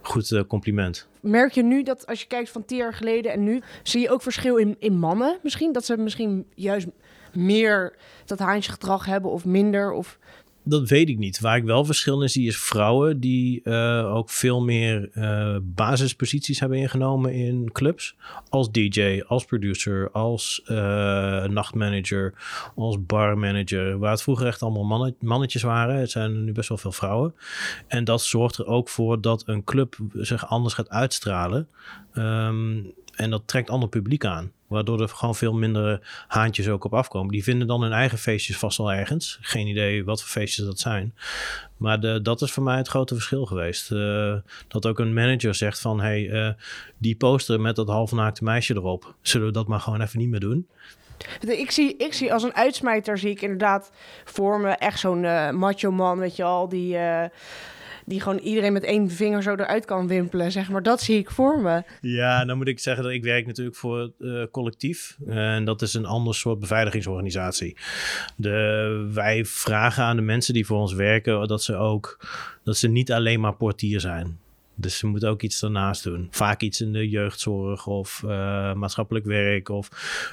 goed 0.00 0.32
eh, 0.32 0.42
compliment. 0.46 1.08
Merk 1.20 1.52
je 1.52 1.62
nu 1.62 1.82
dat 1.82 2.06
als 2.06 2.20
je 2.20 2.26
kijkt 2.26 2.50
van 2.50 2.64
tien 2.64 2.76
jaar 2.76 2.94
geleden 2.94 3.32
en 3.32 3.44
nu, 3.44 3.62
zie 3.82 4.00
je 4.00 4.10
ook 4.10 4.22
verschil 4.22 4.56
in, 4.56 4.76
in 4.78 4.98
mannen 4.98 5.38
misschien? 5.42 5.72
Dat 5.72 5.84
ze 5.84 5.96
misschien 5.96 6.46
juist 6.54 6.86
meer 7.32 7.96
dat 8.24 8.38
haantje 8.38 8.72
gedrag 8.72 9.04
hebben 9.04 9.30
of 9.30 9.44
minder? 9.44 9.92
Of... 9.92 10.18
Dat 10.62 10.88
weet 10.88 11.08
ik 11.08 11.18
niet. 11.18 11.40
Waar 11.40 11.56
ik 11.56 11.64
wel 11.64 11.84
verschil 11.84 12.22
in 12.22 12.30
zie 12.30 12.46
is 12.46 12.58
vrouwen 12.58 13.20
die 13.20 13.62
eh, 13.62 14.14
ook 14.14 14.30
veel 14.30 14.60
meer 14.60 15.10
eh, 15.12 15.56
basisposities 15.62 16.60
hebben 16.60 16.78
ingenomen 16.78 17.34
in 17.34 17.72
clubs. 17.72 18.16
Als 18.48 18.70
DJ, 18.70 19.22
als 19.26 19.44
producer, 19.44 20.10
als 20.10 20.62
eh, 20.64 21.44
nachtmanager, 21.44 22.34
als 22.76 23.06
barmanager. 23.06 23.98
Waar 23.98 24.10
het 24.10 24.22
vroeger 24.22 24.46
echt 24.46 24.62
allemaal 24.62 25.14
mannetjes 25.18 25.62
waren. 25.62 25.96
Het 25.96 26.10
zijn 26.10 26.44
nu 26.44 26.52
best 26.52 26.68
wel 26.68 26.78
veel 26.78 26.92
vrouwen. 26.92 27.34
En 27.86 28.04
dat 28.04 28.22
zorgt 28.22 28.56
er 28.56 28.66
ook 28.66 28.88
voor 28.88 29.20
dat 29.20 29.42
een 29.46 29.64
club 29.64 29.96
zich 30.12 30.48
anders 30.48 30.74
gaat 30.74 30.88
uitstralen. 30.88 31.68
Ehm, 32.12 32.82
en 33.14 33.30
dat 33.30 33.42
trekt 33.46 33.70
ander 33.70 33.88
publiek 33.88 34.24
aan. 34.24 34.52
Waardoor 34.70 35.00
er 35.00 35.08
gewoon 35.08 35.34
veel 35.34 35.52
minder 35.52 36.00
haantjes 36.28 36.68
ook 36.68 36.84
op 36.84 36.94
afkomen. 36.94 37.32
Die 37.32 37.42
vinden 37.42 37.66
dan 37.66 37.82
hun 37.82 37.92
eigen 37.92 38.18
feestjes 38.18 38.58
vast 38.58 38.78
wel 38.78 38.92
ergens. 38.92 39.38
Geen 39.40 39.66
idee 39.66 40.04
wat 40.04 40.20
voor 40.20 40.30
feestjes 40.30 40.64
dat 40.64 40.78
zijn. 40.78 41.14
Maar 41.76 42.00
de, 42.00 42.22
dat 42.22 42.42
is 42.42 42.52
voor 42.52 42.62
mij 42.62 42.76
het 42.76 42.88
grote 42.88 43.14
verschil 43.14 43.46
geweest. 43.46 43.90
Eh, 43.92 44.34
dat 44.68 44.86
ook 44.86 44.98
een 44.98 45.14
manager 45.14 45.54
zegt 45.54 45.80
van... 45.80 46.00
hey, 46.00 46.30
eh, 46.30 46.52
die 46.98 47.16
poster 47.16 47.60
met 47.60 47.76
dat 47.76 47.88
halfnaakte 47.88 48.44
meisje 48.44 48.74
erop... 48.74 49.14
zullen 49.22 49.46
we 49.46 49.52
dat 49.52 49.66
maar 49.66 49.80
gewoon 49.80 50.00
even 50.00 50.18
niet 50.18 50.28
meer 50.28 50.40
doen? 50.40 50.66
Ik 51.40 51.70
zie, 51.70 51.96
ik 51.96 52.12
zie 52.12 52.32
als 52.32 52.42
een 52.42 52.54
uitsmijter, 52.54 53.18
zie 53.18 53.30
ik 53.30 53.42
inderdaad 53.42 53.90
voor 54.24 54.60
me 54.60 54.70
echt 54.70 54.98
zo'n 54.98 55.24
eh, 55.24 55.50
macho 55.50 55.90
man, 55.90 56.18
weet 56.18 56.36
je 56.36 56.44
al, 56.44 56.68
die, 56.68 56.96
eh, 56.96 57.28
die 58.10 58.20
gewoon 58.20 58.38
iedereen 58.38 58.72
met 58.72 58.84
één 58.84 59.10
vinger 59.10 59.42
zo 59.42 59.54
eruit 59.54 59.84
kan 59.84 60.06
wimpelen, 60.06 60.52
zeg 60.52 60.70
maar. 60.70 60.82
Dat 60.82 61.00
zie 61.00 61.18
ik 61.18 61.30
voor 61.30 61.60
me. 61.60 61.82
Ja, 62.00 62.44
dan 62.44 62.56
moet 62.56 62.68
ik 62.68 62.78
zeggen 62.78 63.04
dat 63.04 63.12
ik 63.12 63.22
werk 63.22 63.46
natuurlijk 63.46 63.76
voor 63.76 64.12
eh, 64.20 64.42
collectief. 64.50 65.16
En 65.26 65.64
dat 65.64 65.82
is 65.82 65.94
een 65.94 66.06
ander 66.06 66.34
soort 66.34 66.58
beveiligingsorganisatie. 66.58 67.76
De, 68.36 69.10
wij 69.14 69.44
vragen 69.44 70.04
aan 70.04 70.16
de 70.16 70.22
mensen 70.22 70.54
die 70.54 70.66
voor 70.66 70.78
ons 70.78 70.92
werken 70.92 71.48
dat 71.48 71.62
ze 71.62 71.76
ook 71.76 72.26
dat 72.64 72.76
ze 72.76 72.88
niet 72.88 73.12
alleen 73.12 73.40
maar 73.40 73.54
portier 73.54 74.00
zijn. 74.00 74.38
Dus 74.80 74.98
ze 74.98 75.06
moeten 75.06 75.28
ook 75.28 75.42
iets 75.42 75.60
daarnaast 75.60 76.02
doen. 76.02 76.28
Vaak 76.30 76.60
iets 76.60 76.80
in 76.80 76.92
de 76.92 77.08
jeugdzorg 77.08 77.86
of 77.86 78.22
eh, 78.22 78.72
maatschappelijk 78.74 79.24
werk 79.24 79.68
of 79.68 79.88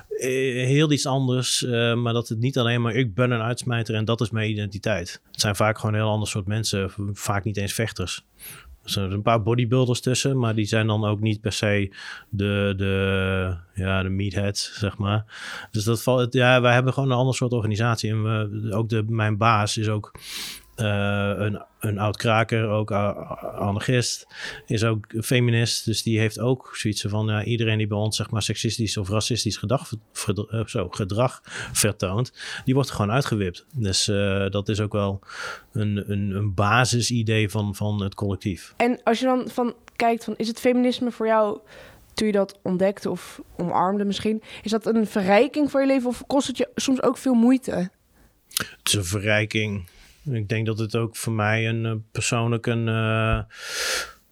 eh, 0.10 0.28
heel 0.66 0.92
iets 0.92 1.06
anders. 1.06 1.64
eh, 1.64 1.96
maar 1.96 2.14
dat 2.14 2.28
het 2.28 2.40
niet 2.40 2.58
alleen 2.58 2.82
maar 2.82 2.94
ik 2.94 3.14
ben 3.14 3.32
een 3.32 3.42
uitsmijter 3.42 3.96
en 3.96 4.06
dat 4.06 4.22
is 4.22 4.30
mijn 4.30 4.50
identiteit. 4.50 5.22
Het 5.32 5.42
zijn 5.42 5.56
vaak 5.56 5.78
gewoon 5.78 5.94
een 5.94 6.02
heel 6.02 6.10
ander 6.10 6.28
soort 6.28 6.48
mensen. 6.48 6.92
Vaak 7.14 7.44
niet 7.44 7.58
eens 7.58 7.74
vechters. 7.74 8.26
Er 8.84 8.94
zijn 8.94 9.12
een 9.12 9.22
paar 9.22 9.44
bodybuilders 9.44 10.02
tussen, 10.02 10.40
maar 10.40 10.56
die 10.56 10.66
zijn 10.66 10.88
dan 10.88 11.06
ook 11.06 11.20
niet 11.20 11.42
per 11.42 11.52
se 11.52 11.94
de, 12.30 12.74
de, 12.78 13.58
ja, 13.74 14.04
de 14.04 14.10
meatheads, 14.10 14.78
zeg 14.78 14.98
maar. 14.98 15.26
Dus 15.72 15.84
dat 15.84 16.04
valt, 16.04 16.34
ja, 16.34 16.62
wij 16.62 16.74
hebben 16.74 16.94
gewoon 16.94 17.12
een 17.12 17.18
ander 17.18 17.36
soort 17.36 17.52
organisatie. 17.52 18.10
En 18.10 18.24
we, 18.24 18.74
ook 18.74 18.90
de, 18.90 19.04
mijn 19.08 19.38
baas 19.38 19.78
is 19.78 19.88
ook 19.88 20.12
eh, 20.78 21.34
een, 21.38 21.64
een 21.80 22.00
oud 22.00 22.18
kraker, 22.18 22.68
ook 22.68 22.92
a- 22.92 23.12
anarchist, 23.60 24.28
is 24.66 24.84
ook 24.84 25.06
feminist. 25.22 25.86
Dus 25.86 26.04
die 26.04 26.20
heeft 26.20 26.40
ook 26.40 26.70
zoiets 26.76 27.02
van, 27.08 27.28
ja, 27.28 27.44
iedereen 27.44 27.78
die 27.78 27.88
bij 27.88 27.98
ons 27.98 28.16
zeg 28.16 28.30
maar 28.30 28.42
seksistisch 28.42 28.98
of 28.98 29.10
racistisch 29.10 29.58
gedrag, 29.58 29.92
ver- 30.14 30.48
eh, 30.50 30.66
zo, 30.66 30.90
gedrag 30.90 31.42
vertoont, 31.74 32.34
die 32.66 32.74
wordt 32.74 32.92
gewoon 32.92 33.12
uitgewipt. 33.12 33.66
Dus 33.74 34.08
eh, 34.08 34.50
dat 34.50 34.70
is 34.70 34.80
ook 34.80 34.94
wel 34.94 35.20
een, 35.72 36.12
een, 36.12 36.32
een 36.36 36.54
basisidee 36.54 37.50
van, 37.50 37.76
van 37.76 38.02
het 38.04 38.16
collectief. 38.16 38.74
En 38.78 39.00
als 39.04 39.20
je 39.20 39.26
dan 39.26 39.50
van 39.50 39.76
kijkt, 39.96 40.24
van, 40.24 40.34
is 40.38 40.48
het 40.48 40.60
feminisme 40.60 41.12
voor 41.12 41.28
jou, 41.28 41.60
toen 42.14 42.28
je 42.28 42.34
dat 42.34 42.60
ontdekte 42.64 43.10
of 43.10 43.42
omarmde 43.58 44.06
misschien, 44.06 44.44
is 44.64 44.72
dat 44.72 44.86
een 44.86 45.08
verrijking 45.08 45.72
voor 45.72 45.82
je 45.82 45.88
leven 45.88 46.10
of 46.10 46.24
kost 46.28 46.48
het 46.48 46.58
je 46.58 46.70
soms 46.76 47.02
ook 47.04 47.18
veel 47.18 47.34
moeite? 47.34 47.90
Het 48.58 48.80
is 48.84 48.94
een 48.94 49.06
verrijking. 49.06 49.88
Ik 50.32 50.50
denk 50.50 50.66
dat 50.66 50.80
het 50.80 50.96
ook 50.96 51.16
voor 51.16 51.34
mij 51.34 51.70
een 51.70 51.86
uh, 51.86 51.94
persoonlijk 52.12 52.66
een 52.66 52.88
uh, 52.88 53.40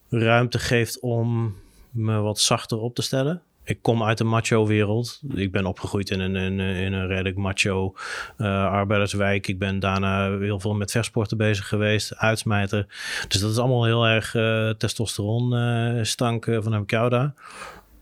ruimte 0.10 0.60
geeft 0.60 1.00
om 1.00 1.56
me 1.90 2.20
wat 2.20 2.40
zachter 2.40 2.78
op 2.78 2.96
te 2.96 3.02
stellen. 3.02 3.42
Ik 3.64 3.82
kom 3.82 4.04
uit 4.04 4.18
de 4.18 4.24
macho-wereld. 4.24 5.22
Ik 5.34 5.52
ben 5.52 5.66
opgegroeid 5.66 6.10
in 6.10 6.20
een, 6.20 6.36
in, 6.36 6.60
in 6.60 6.94
een 6.94 7.08
redelijk 7.08 7.38
macho 7.38 7.94
uh, 8.38 8.48
arbeiderswijk. 8.66 9.48
Ik 9.48 9.60
ben 9.60 9.80
daarna 9.80 10.38
heel 10.38 10.60
veel 10.60 10.74
met 10.74 10.92
versporten 10.92 11.38
bezig 11.38 11.68
geweest, 11.68 12.16
uitsmijter. 12.16 12.86
Dus 13.28 13.42
dat 13.42 13.52
is 13.52 13.58
allemaal 13.58 13.86
heel 13.86 14.08
erg 14.08 14.32
testosteron 14.78 16.06
stank 16.06 16.46
van 16.46 16.74
ik. 16.74 17.36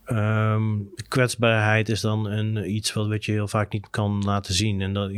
Um, 0.06 0.90
kwetsbaarheid 1.08 1.90
is 1.90 2.02
dan 2.02 2.26
een, 2.26 2.76
iets 2.76 2.94
wat, 2.94 3.08
wat 3.08 3.26
je 3.26 3.32
heel 3.32 3.48
vaak 3.48 3.72
niet 3.72 3.90
kan 3.90 4.24
laten 4.24 4.54
zien. 4.54 4.82
En 4.82 4.94
dat, 4.94 5.12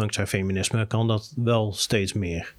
dankzij 0.00 0.26
feminisme 0.26 0.86
kan 0.86 1.08
dat 1.08 1.32
wel 1.36 1.72
steeds 1.72 2.12
meer. 2.12 2.54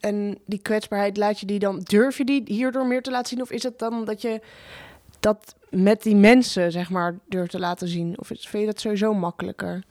En 0.00 0.38
die 0.46 0.58
kwetsbaarheid, 0.58 1.16
laat 1.16 1.40
je 1.40 1.46
die 1.46 1.58
dan, 1.58 1.80
durf 1.82 2.18
je 2.18 2.24
die 2.24 2.42
hierdoor 2.46 2.86
meer 2.86 3.02
te 3.02 3.10
laten 3.10 3.28
zien? 3.28 3.42
Of 3.42 3.50
is 3.50 3.62
het 3.62 3.78
dan 3.78 4.04
dat 4.04 4.22
je 4.22 4.40
dat 5.20 5.54
met 5.70 6.02
die 6.02 6.16
mensen, 6.16 6.72
zeg 6.72 6.90
maar, 6.90 7.18
durft 7.28 7.50
te 7.50 7.58
laten 7.58 7.88
zien? 7.88 8.18
Of 8.18 8.26
vind 8.26 8.50
je 8.50 8.66
dat 8.66 8.80
sowieso 8.80 9.14
makkelijker? 9.14 9.82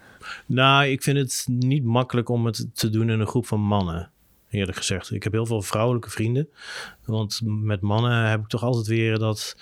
Nou, 0.45 0.85
ik 0.85 1.03
vind 1.03 1.17
het 1.17 1.45
niet 1.47 1.83
makkelijk 1.83 2.29
om 2.29 2.45
het 2.45 2.65
te 2.73 2.89
doen 2.89 3.09
in 3.09 3.19
een 3.19 3.27
groep 3.27 3.45
van 3.45 3.59
mannen 3.59 4.11
eerlijk 4.53 4.77
gezegd. 4.77 5.11
Ik 5.11 5.23
heb 5.23 5.31
heel 5.31 5.45
veel 5.45 5.61
vrouwelijke 5.61 6.09
vrienden. 6.09 6.49
Want 7.05 7.41
met 7.43 7.81
mannen 7.81 8.29
heb 8.29 8.39
ik 8.39 8.47
toch 8.47 8.63
altijd 8.63 8.87
weer 8.87 9.17
dat 9.19 9.55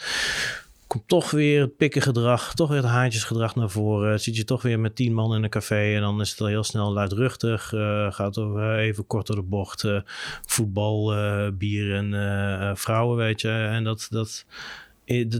komt 0.92 1.08
toch 1.08 1.32
weer 1.32 1.62
het 1.62 1.78
pikkengedrag, 1.78 2.54
toch 2.54 2.68
weer 2.70 2.78
het 2.78 2.86
haantjesgedrag 2.86 3.56
naar 3.56 3.70
voren. 3.70 4.20
Zit 4.20 4.36
je 4.36 4.44
toch 4.44 4.62
weer 4.62 4.80
met 4.80 4.96
tien 4.96 5.14
man 5.14 5.36
in 5.36 5.44
een 5.44 5.50
café 5.50 5.96
en 5.96 6.02
dan 6.02 6.22
is 6.22 6.30
het 6.30 6.42
al 6.42 6.48
heel 6.48 6.64
snel 6.64 6.92
luidruchtig. 6.94 7.72
Uh, 7.72 8.12
gaat 8.12 8.38
over 8.38 8.78
even 8.78 9.08
kort 9.08 9.28
door 9.28 9.36
de 9.36 9.42
bocht. 9.42 9.84
Uh, 9.84 10.02
voetbal, 10.46 11.18
uh, 11.18 11.48
bier 11.54 11.96
en 11.96 12.78
vrouwen, 12.78 13.18
weet 13.18 13.42
je. 13.42 13.50
En 13.50 13.84
dat, 13.84 14.08
dat, 14.10 14.46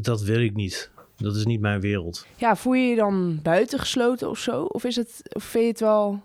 dat 0.02 0.22
wil 0.22 0.40
ik 0.40 0.56
niet. 0.56 0.92
Dat 1.18 1.36
is 1.36 1.46
niet 1.46 1.62
mijn 1.62 1.80
wereld. 1.80 2.26
Ja, 2.36 2.56
voel 2.56 2.74
je 2.74 2.88
je 2.88 2.96
dan 2.96 3.40
buitengesloten 3.44 4.30
of 4.30 4.40
zo? 4.40 4.64
Of, 4.64 4.84
is 4.84 4.96
het, 4.96 5.22
of 5.34 5.44
vind 5.44 5.64
je 5.64 5.70
het 5.70 5.80
wel... 5.80 6.24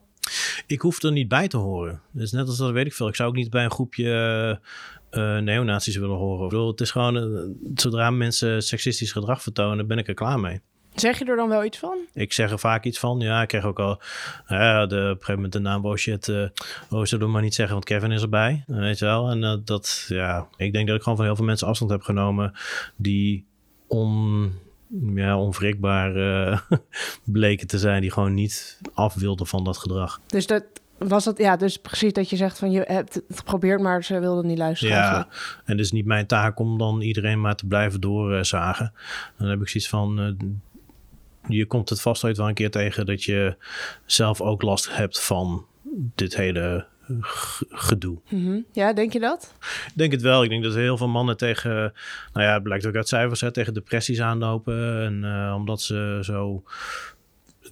Ik 0.66 0.80
hoef 0.80 1.02
er 1.02 1.12
niet 1.12 1.28
bij 1.28 1.48
te 1.48 1.56
horen. 1.56 2.00
Dus 2.10 2.32
net 2.32 2.46
als 2.46 2.56
dat 2.56 2.70
weet 2.70 2.86
ik 2.86 2.94
veel. 2.94 3.08
Ik 3.08 3.14
zou 3.14 3.28
ook 3.28 3.34
niet 3.34 3.50
bij 3.50 3.64
een 3.64 3.70
groepje 3.70 4.60
uh, 5.10 5.38
neonazies 5.38 5.96
willen 5.96 6.16
horen. 6.16 6.44
Ik 6.44 6.50
bedoel, 6.50 6.70
het 6.70 6.80
is 6.80 6.90
gewoon, 6.90 7.16
uh, 7.16 7.40
zodra 7.74 8.10
mensen 8.10 8.62
seksistisch 8.62 9.12
gedrag 9.12 9.42
vertonen, 9.42 9.86
ben 9.86 9.98
ik 9.98 10.08
er 10.08 10.14
klaar 10.14 10.40
mee. 10.40 10.60
Zeg 10.96 11.18
je 11.18 11.24
er 11.24 11.36
dan 11.36 11.48
wel 11.48 11.64
iets 11.64 11.78
van? 11.78 11.98
Ik 12.12 12.32
zeg 12.32 12.50
er 12.50 12.58
vaak 12.58 12.84
iets 12.84 12.98
van. 12.98 13.20
Ja, 13.20 13.42
ik 13.42 13.48
krijg 13.48 13.64
ook 13.64 13.78
al 13.78 14.00
uh, 14.48 14.78
de, 14.78 14.84
op 14.84 14.90
een 14.90 15.08
gegeven 15.08 15.34
moment 15.34 15.52
de 15.52 15.58
naam 15.58 15.84
oh 15.84 15.94
shit. 15.94 16.28
Uh, 16.28 16.48
oh, 16.90 17.04
zullen 17.04 17.26
we 17.26 17.32
maar 17.32 17.42
niet 17.42 17.54
zeggen, 17.54 17.74
want 17.74 17.86
Kevin 17.86 18.12
is 18.12 18.22
erbij. 18.22 18.64
Weet 18.66 18.98
je 18.98 19.04
wel? 19.04 19.30
En 19.30 19.42
uh, 19.42 19.54
dat, 19.64 20.04
ja, 20.08 20.48
ik 20.56 20.72
denk 20.72 20.86
dat 20.86 20.96
ik 20.96 21.02
gewoon 21.02 21.16
van 21.16 21.26
heel 21.26 21.36
veel 21.36 21.44
mensen 21.44 21.66
afstand 21.66 21.90
heb 21.90 22.02
genomen 22.02 22.52
die 22.96 23.44
on, 23.86 24.52
ja, 25.14 25.38
onwrikbaar 25.38 26.16
uh, 26.16 26.60
bleken 27.24 27.66
te 27.66 27.78
zijn. 27.78 28.00
Die 28.00 28.12
gewoon 28.12 28.34
niet 28.34 28.80
af 28.94 29.14
wilden 29.14 29.46
van 29.46 29.64
dat 29.64 29.76
gedrag. 29.76 30.20
Dus 30.26 30.46
dat, 30.46 30.64
was 30.98 31.24
dat, 31.24 31.38
ja, 31.38 31.56
dus 31.56 31.76
precies 31.76 32.12
dat 32.12 32.30
je 32.30 32.36
zegt 32.36 32.58
van 32.58 32.70
je 32.70 32.84
hebt 32.86 33.14
het 33.14 33.24
geprobeerd, 33.34 33.80
maar 33.80 34.04
ze 34.04 34.20
wilden 34.20 34.46
niet 34.46 34.58
luisteren. 34.58 34.96
Ja, 34.96 35.28
en 35.64 35.76
het 35.76 35.80
is 35.80 35.92
niet 35.92 36.06
mijn 36.06 36.26
taak 36.26 36.58
om 36.58 36.78
dan 36.78 37.00
iedereen 37.00 37.40
maar 37.40 37.56
te 37.56 37.66
blijven 37.66 38.00
doorzagen. 38.00 38.92
Dan 39.38 39.48
heb 39.48 39.60
ik 39.60 39.68
zoiets 39.68 39.90
van, 39.90 40.20
uh, 40.20 40.32
je 41.48 41.66
komt 41.66 41.88
het 41.88 42.00
vast 42.00 42.24
ooit 42.24 42.36
wel 42.36 42.48
een 42.48 42.54
keer 42.54 42.70
tegen 42.70 43.06
dat 43.06 43.24
je 43.24 43.56
zelf 44.04 44.40
ook 44.40 44.62
last 44.62 44.96
hebt 44.96 45.20
van 45.20 45.66
dit 46.14 46.36
hele 46.36 46.86
gedoe. 47.68 48.18
Mm 48.28 48.44
-hmm. 48.44 48.64
Ja, 48.72 48.92
denk 48.92 49.12
je 49.12 49.20
dat? 49.20 49.54
Ik 49.86 49.92
denk 49.94 50.12
het 50.12 50.22
wel. 50.22 50.42
Ik 50.42 50.48
denk 50.48 50.62
dat 50.62 50.74
heel 50.74 50.96
veel 50.96 51.08
mannen 51.08 51.36
tegen, 51.36 51.92
nou 52.32 52.46
ja, 52.46 52.54
het 52.54 52.62
blijkt 52.62 52.86
ook 52.86 52.94
uit 52.94 53.08
cijfers, 53.08 53.40
hè, 53.40 53.52
tegen 53.52 53.74
depressies 53.74 54.20
aanlopen. 54.20 55.02
En 55.02 55.22
uh, 55.24 55.54
omdat 55.56 55.80
ze 55.80 56.18
zo 56.22 56.62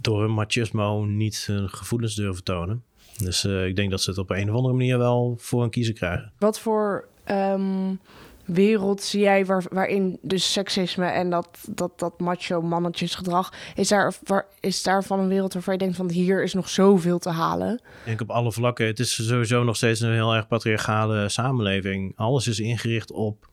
door 0.01 0.21
hun 0.21 0.31
machismo 0.31 1.05
niet 1.05 1.45
hun 1.47 1.69
gevoelens 1.69 2.15
durven 2.15 2.45
tonen. 2.45 2.83
Dus 3.17 3.45
uh, 3.45 3.67
ik 3.67 3.77
denk 3.77 3.91
dat 3.91 4.01
ze 4.01 4.11
het 4.11 4.19
op 4.19 4.31
een 4.31 4.51
of 4.51 4.57
andere 4.57 4.75
manier 4.75 4.99
wel 4.99 5.37
voor 5.39 5.63
een 5.63 5.71
kiezer 5.71 5.95
krijgen. 5.95 6.33
Wat 6.39 6.61
voor 6.61 7.09
um, 7.31 8.01
wereld 8.45 9.03
zie 9.03 9.21
jij 9.21 9.47
waar, 9.47 9.65
waarin 9.71 10.19
dus 10.23 10.53
seksisme 10.53 11.07
en 11.07 11.31
dat, 11.31 11.49
dat, 11.69 11.99
dat 11.99 12.21
macho 12.21 12.63
mannetjesgedrag... 12.63 13.53
Is, 13.75 13.89
daar, 13.89 14.15
waar, 14.25 14.47
is 14.61 14.83
daarvan 14.83 15.19
een 15.19 15.29
wereld 15.29 15.53
waarvan 15.53 15.73
je 15.73 15.79
denkt 15.79 15.97
van 15.97 16.11
hier 16.11 16.43
is 16.43 16.55
nog 16.55 16.69
zoveel 16.69 17.19
te 17.19 17.31
halen? 17.31 17.75
Ik 17.75 18.05
denk 18.05 18.21
op 18.21 18.31
alle 18.31 18.53
vlakken. 18.53 18.87
Het 18.87 18.99
is 18.99 19.27
sowieso 19.27 19.65
nog 19.65 19.77
steeds 19.77 20.01
een 20.01 20.13
heel 20.13 20.35
erg 20.35 20.47
patriarchale 20.47 21.29
samenleving. 21.29 22.13
Alles 22.17 22.47
is 22.47 22.61
ingericht 22.61 23.13
op 23.13 23.49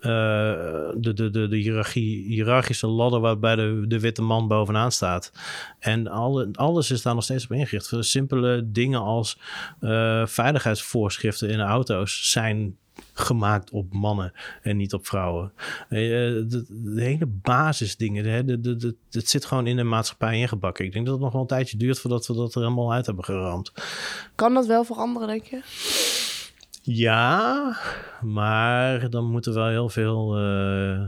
de, 0.00 1.12
de, 1.14 1.30
de, 1.30 1.48
de 1.48 1.56
hiërarchie, 1.56 2.24
hiërarchische 2.24 2.86
ladder 2.86 3.20
waarbij 3.20 3.56
de, 3.56 3.84
de 3.88 4.00
witte 4.00 4.22
man 4.22 4.48
bovenaan 4.48 4.92
staat. 4.92 5.32
En 5.78 6.08
alle, 6.08 6.48
alles 6.52 6.90
is 6.90 7.02
daar 7.02 7.14
nog 7.14 7.24
steeds 7.24 7.44
op 7.44 7.52
ingericht. 7.52 7.94
Simpele 8.00 8.70
dingen 8.72 9.00
als 9.00 9.38
uh, 9.80 10.26
veiligheidsvoorschriften 10.26 11.48
in 11.48 11.60
auto's 11.60 12.30
zijn 12.30 12.76
gemaakt 13.12 13.70
op 13.70 13.92
mannen 13.92 14.32
en 14.62 14.76
niet 14.76 14.94
op 14.94 15.06
vrouwen. 15.06 15.52
Uh, 15.88 15.98
de, 16.48 16.64
hele 16.94 17.26
basisdingen, 17.26 18.46
het 19.10 19.28
zit 19.28 19.44
gewoon 19.44 19.66
in 19.66 19.76
de 19.76 19.82
maatschappij 19.82 20.38
ingebakken. 20.38 20.84
Ik 20.84 20.92
denk 20.92 21.04
dat 21.04 21.14
het 21.14 21.22
nog 21.22 21.32
wel 21.32 21.40
een 21.40 21.46
tijdje 21.46 21.76
duurt 21.76 21.98
voordat 21.98 22.26
we 22.26 22.34
dat 22.34 22.54
er 22.54 22.60
helemaal 22.60 22.92
uit 22.92 23.06
hebben 23.06 23.24
geramd. 23.24 23.72
Kan 24.34 24.54
dat 24.54 24.66
wel 24.66 24.84
veranderen, 24.84 25.28
denk 25.28 25.44
je? 25.44 25.60
Ja, 26.82 27.76
maar 28.20 29.10
dan 29.10 29.30
moeten 29.30 29.54
wel 29.54 29.68
heel 29.68 29.88
veel. 29.88 30.40
Uh, 30.40 31.02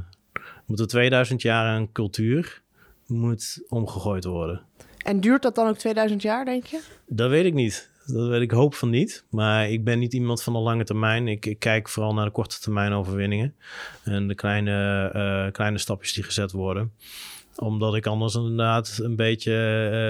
moeten 0.67 0.89
2000 0.89 1.43
jaar 1.43 1.67
aan 1.67 1.93
cultuur 1.93 2.63
moet 3.07 3.65
omgegooid 3.69 4.25
worden. 4.25 4.61
En 5.05 5.21
duurt 5.21 5.43
dat 5.43 5.55
dan 5.55 5.69
ook 5.69 5.77
2000 5.77 6.23
jaar, 6.23 6.45
denk 6.45 6.65
je? 6.65 6.81
Dat 7.07 7.31
weet 7.31 7.45
ik 7.45 7.55
niet. 7.55 7.91
Dat 8.07 8.29
weet 8.29 8.41
ik 8.41 8.51
hoop 8.51 8.75
van 8.75 8.91
niet. 8.91 9.25
Maar 9.31 9.71
ik 9.71 9.85
ben 9.85 9.99
niet 9.99 10.13
iemand 10.13 10.43
van 10.43 10.53
de 10.53 10.59
lange 10.59 10.85
termijn. 10.85 11.29
Ik, 11.29 11.47
ik 11.47 11.59
kijk 11.59 11.89
vooral 11.89 12.15
naar 12.15 12.25
de 12.25 12.31
korte 12.31 12.61
termijn 12.61 12.93
overwinningen. 12.93 13.55
En 14.05 14.29
de 14.29 14.35
kleine, 14.35 15.11
uh, 15.15 15.53
kleine 15.53 15.79
stapjes 15.79 16.13
die 16.13 16.25
gezet 16.25 16.53
worden 16.53 16.93
omdat 17.57 17.95
ik 17.95 18.07
anders 18.07 18.35
inderdaad 18.35 18.99
een 19.03 19.17
beetje 19.17 19.53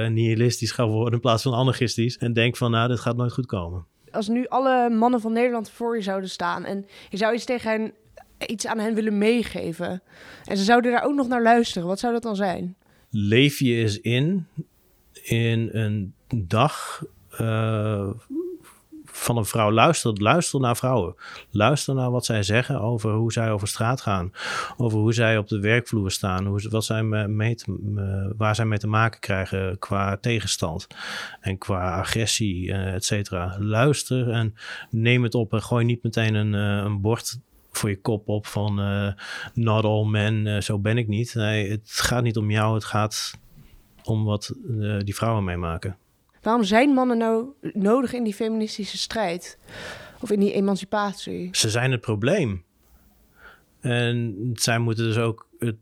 uh, 0.04 0.12
nihilistisch 0.12 0.73
ga 0.73 0.87
worden 0.87 1.14
in 1.14 1.21
plaats 1.21 1.42
van 1.42 1.52
anarchistisch. 1.52 2.18
En 2.18 2.33
denk 2.33 2.56
van, 2.56 2.71
nou, 2.71 2.88
dit 2.88 3.00
gaat 3.00 3.16
nooit 3.16 3.33
goed 3.33 3.47
komen 3.47 3.87
als 4.14 4.28
nu 4.28 4.47
alle 4.47 4.90
mannen 4.90 5.21
van 5.21 5.33
Nederland 5.33 5.71
voor 5.71 5.97
je 5.97 6.02
zouden 6.02 6.30
staan 6.30 6.64
en 6.64 6.87
je 7.09 7.16
zou 7.16 7.35
iets 7.35 7.44
tegen 7.44 7.71
hen, 7.71 7.92
iets 8.47 8.66
aan 8.66 8.78
hen 8.78 8.94
willen 8.94 9.18
meegeven 9.18 10.02
en 10.44 10.56
ze 10.56 10.64
zouden 10.64 10.92
daar 10.92 11.04
ook 11.04 11.14
nog 11.14 11.28
naar 11.28 11.42
luisteren, 11.42 11.88
wat 11.88 11.99
zou 11.99 12.12
dat 12.12 12.23
dan 12.23 12.37
zijn? 12.37 12.76
Leef 13.11 13.59
je 13.59 13.75
eens 13.75 14.00
in 14.00 14.47
in 15.23 15.68
een 15.73 16.14
dag 16.35 17.04
uh, 17.40 18.11
van 19.16 19.37
een 19.37 19.44
vrouw. 19.44 19.73
Luister, 19.73 20.12
luister 20.23 20.61
naar 20.61 20.76
vrouwen. 20.76 21.14
Luister 21.50 21.94
naar 21.94 22.11
wat 22.11 22.25
zij 22.25 22.42
zeggen 22.42 22.80
over 22.80 23.12
hoe 23.12 23.33
zij 23.33 23.50
over 23.50 23.68
straat 23.68 24.00
gaan. 24.00 24.33
Over 24.76 24.99
hoe 24.99 25.12
zij 25.12 25.38
op 25.38 25.49
de 25.49 25.61
werkvloer 25.61 26.11
staan. 26.11 26.47
Hoe, 26.47 26.68
wat 26.71 26.85
zij 26.85 27.02
mee 27.02 27.56
waar 28.37 28.54
zij 28.54 28.64
mee 28.64 28.78
te 28.78 28.87
maken 28.87 29.21
krijgen 29.21 29.78
qua 29.78 30.16
tegenstand. 30.16 30.87
En 31.40 31.59
qua 31.59 31.99
agressie, 31.99 32.66
uh, 32.66 32.94
et 32.94 33.04
cetera. 33.04 33.56
Luister 33.59 34.30
en 34.30 34.54
neem 34.90 35.23
het 35.23 35.35
op. 35.35 35.52
En 35.52 35.62
gooi 35.62 35.85
niet 35.85 36.02
meteen 36.02 36.35
een, 36.35 36.52
uh, 36.52 36.85
een 36.85 37.00
bord 37.00 37.38
voor 37.71 37.88
je 37.88 38.00
kop 38.00 38.28
op 38.28 38.47
van 38.47 38.80
uh, 38.80 39.12
not 39.54 39.85
all 39.85 40.04
men, 40.04 40.62
zo 40.62 40.78
ben 40.78 40.99
ik 40.99 41.09
niet. 41.09 41.35
Nee, 41.35 41.71
het 41.71 41.90
gaat 41.90 42.23
niet 42.23 42.37
om 42.37 42.50
jou. 42.50 42.75
Het 42.75 42.85
gaat 42.85 43.38
om 44.04 44.25
wat 44.25 44.54
die 44.99 45.14
vrouwen 45.14 45.44
meemaken. 45.44 45.97
Waarom 46.44 46.64
zijn 46.64 46.90
mannen 46.90 47.18
nou 47.18 47.46
nodig 47.72 48.12
in 48.12 48.24
die 48.24 48.34
feministische 48.34 48.98
strijd? 48.98 49.58
Of 50.20 50.30
in 50.30 50.40
die 50.40 50.52
emancipatie? 50.52 51.48
Ze 51.52 51.70
zijn 51.70 51.90
het 51.90 52.00
probleem. 52.00 52.64
En 53.80 54.50
zij 54.54 54.78
moeten 54.78 55.04
dus 55.04 55.18
ook 55.18 55.48
het 55.58 55.76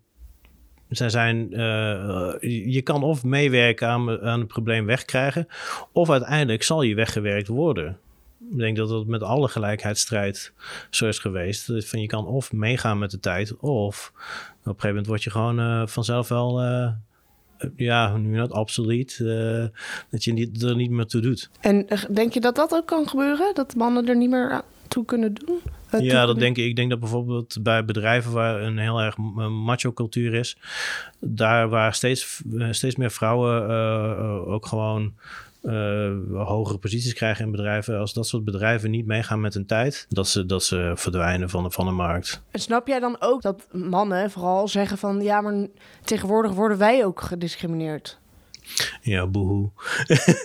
zij 0.89 1.09
zijn, 1.09 1.49
uh, 1.53 2.35
je 2.73 2.81
kan 2.83 3.03
of 3.03 3.25
meewerken 3.25 3.89
aan, 3.89 4.21
aan 4.21 4.39
het 4.39 4.49
probleem 4.49 4.87
wegkrijgen, 4.87 5.49
of 5.93 6.11
uiteindelijk 6.11 6.63
zal 6.63 6.83
je 6.83 6.95
weggewerkt 6.95 7.49
worden. 7.49 7.99
Ik 8.51 8.59
denk 8.59 8.77
dat 8.77 8.89
dat 8.89 9.07
met 9.07 9.23
alle 9.23 9.49
gelijkheidsstrijd 9.49 10.53
zo 10.91 11.07
is 11.07 11.19
geweest. 11.19 11.73
Van 11.89 12.01
je 12.01 12.07
kan 12.07 12.27
of 12.27 12.53
meegaan 12.53 12.99
met 12.99 13.11
de 13.11 13.21
tijd, 13.21 13.57
of 13.57 14.13
op 14.15 14.67
een 14.67 14.71
gegeven 14.71 14.89
moment 14.89 15.07
word 15.07 15.23
je 15.23 15.31
gewoon 15.31 15.61
uh, 15.61 15.87
vanzelf 15.87 16.29
wel 16.29 16.65
uh, 16.65 16.93
ja, 17.77 18.17
nu 18.17 18.37
dat 18.37 18.53
obsolet, 18.53 19.19
uh, 19.23 19.65
dat 20.11 20.25
je 20.25 20.33
niet, 20.33 20.63
er 20.63 20.77
niet 20.77 20.91
meer 20.91 21.07
toe 21.07 21.21
doet. 21.21 21.51
En 21.61 21.87
denk 22.11 22.33
je 22.33 22.41
dat 22.41 22.57
dat 22.57 22.73
ook 22.73 22.87
kan 22.87 23.09
gebeuren? 23.09 23.55
Dat 23.55 23.75
mannen 23.75 24.09
er 24.09 24.17
niet 24.17 24.31
meer 24.31 24.63
toe 24.89 25.05
kunnen 25.05 25.35
doen? 25.35 25.61
Ja, 26.01 26.27
dat 26.27 26.39
denk 26.39 26.57
ik. 26.57 26.65
Ik 26.65 26.77
denk 26.77 26.91
dat 26.91 27.01
bijvoorbeeld 27.01 27.59
bij 27.63 27.85
bedrijven 27.85 28.33
waar 28.33 28.63
een 28.63 28.79
heel 28.79 29.01
erg 29.01 29.17
macho 29.65 29.93
cultuur 29.93 30.35
is, 30.35 30.57
daar 31.21 31.69
waar 31.69 31.95
steeds, 31.95 32.43
steeds 32.71 32.97
meer 32.97 33.11
vrouwen 33.11 33.71
uh, 33.71 34.49
ook 34.49 34.67
gewoon 34.67 35.03
eh, 35.05 35.13
hogere 36.33 36.79
posities 36.79 37.15
krijgen 37.15 37.45
in 37.45 37.51
bedrijven, 37.51 37.99
als 37.99 38.13
dat 38.13 38.27
soort 38.27 38.45
bedrijven 38.45 38.91
niet 38.91 39.07
meegaan 39.07 39.41
met 39.41 39.55
hun 39.55 39.67
tijd, 39.67 40.07
dat 40.09 40.29
ze, 40.29 40.47
dat 40.47 40.65
ze 40.65 40.93
verdwijnen 40.95 41.51
van 41.51 41.63
de, 41.63 41.71
van 41.71 41.87
de 41.87 41.93
markt. 41.93 42.43
En 42.51 42.61
snap 42.61 42.87
jij 42.87 43.01
dan 43.01 43.17
ook 43.21 43.43
dat 43.43 43.67
mannen 43.73 44.31
vooral 44.31 44.69
zeggen 44.69 44.99
van 44.99 45.21
ja, 45.21 45.41
maar 45.41 45.67
tegenwoordig 46.05 46.53
worden 46.53 46.79
wij 46.79 47.05
ook 47.05 47.21
gediscrimineerd? 47.21 48.21
Ja, 49.01 49.27
boehoe. 49.27 49.71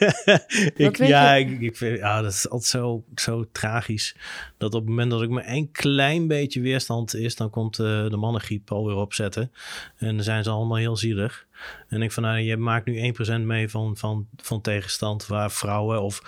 ik, 0.75 0.97
ja, 0.97 1.33
ik, 1.33 1.59
ik, 1.61 1.77
vind, 1.77 1.97
ja, 1.97 2.21
dat 2.21 2.31
is 2.31 2.49
altijd 2.49 2.69
zo, 2.69 3.03
zo 3.15 3.45
tragisch. 3.51 4.15
Dat 4.57 4.73
op 4.73 4.79
het 4.79 4.89
moment 4.89 5.11
dat 5.11 5.21
ik 5.21 5.29
me 5.29 5.47
een 5.47 5.71
klein 5.71 6.27
beetje 6.27 6.61
weerstand 6.61 7.15
is, 7.15 7.35
dan 7.35 7.49
komt 7.49 7.79
uh, 7.79 8.09
de 8.09 8.17
mannengriep 8.17 8.71
alweer 8.71 8.95
opzetten. 8.95 9.51
En 9.97 10.15
dan 10.15 10.23
zijn 10.23 10.43
ze 10.43 10.49
allemaal 10.49 10.77
heel 10.77 10.97
zielig. 10.97 11.46
En 11.87 12.01
ik 12.01 12.11
van, 12.11 12.23
nou, 12.23 12.37
je 12.37 12.57
maakt 12.57 12.85
nu 12.85 13.13
1% 13.39 13.41
mee 13.41 13.69
van, 13.69 13.97
van, 13.97 14.27
van 14.35 14.61
tegenstand 14.61 15.27
waar 15.27 15.51
vrouwen 15.51 16.01
of 16.01 16.21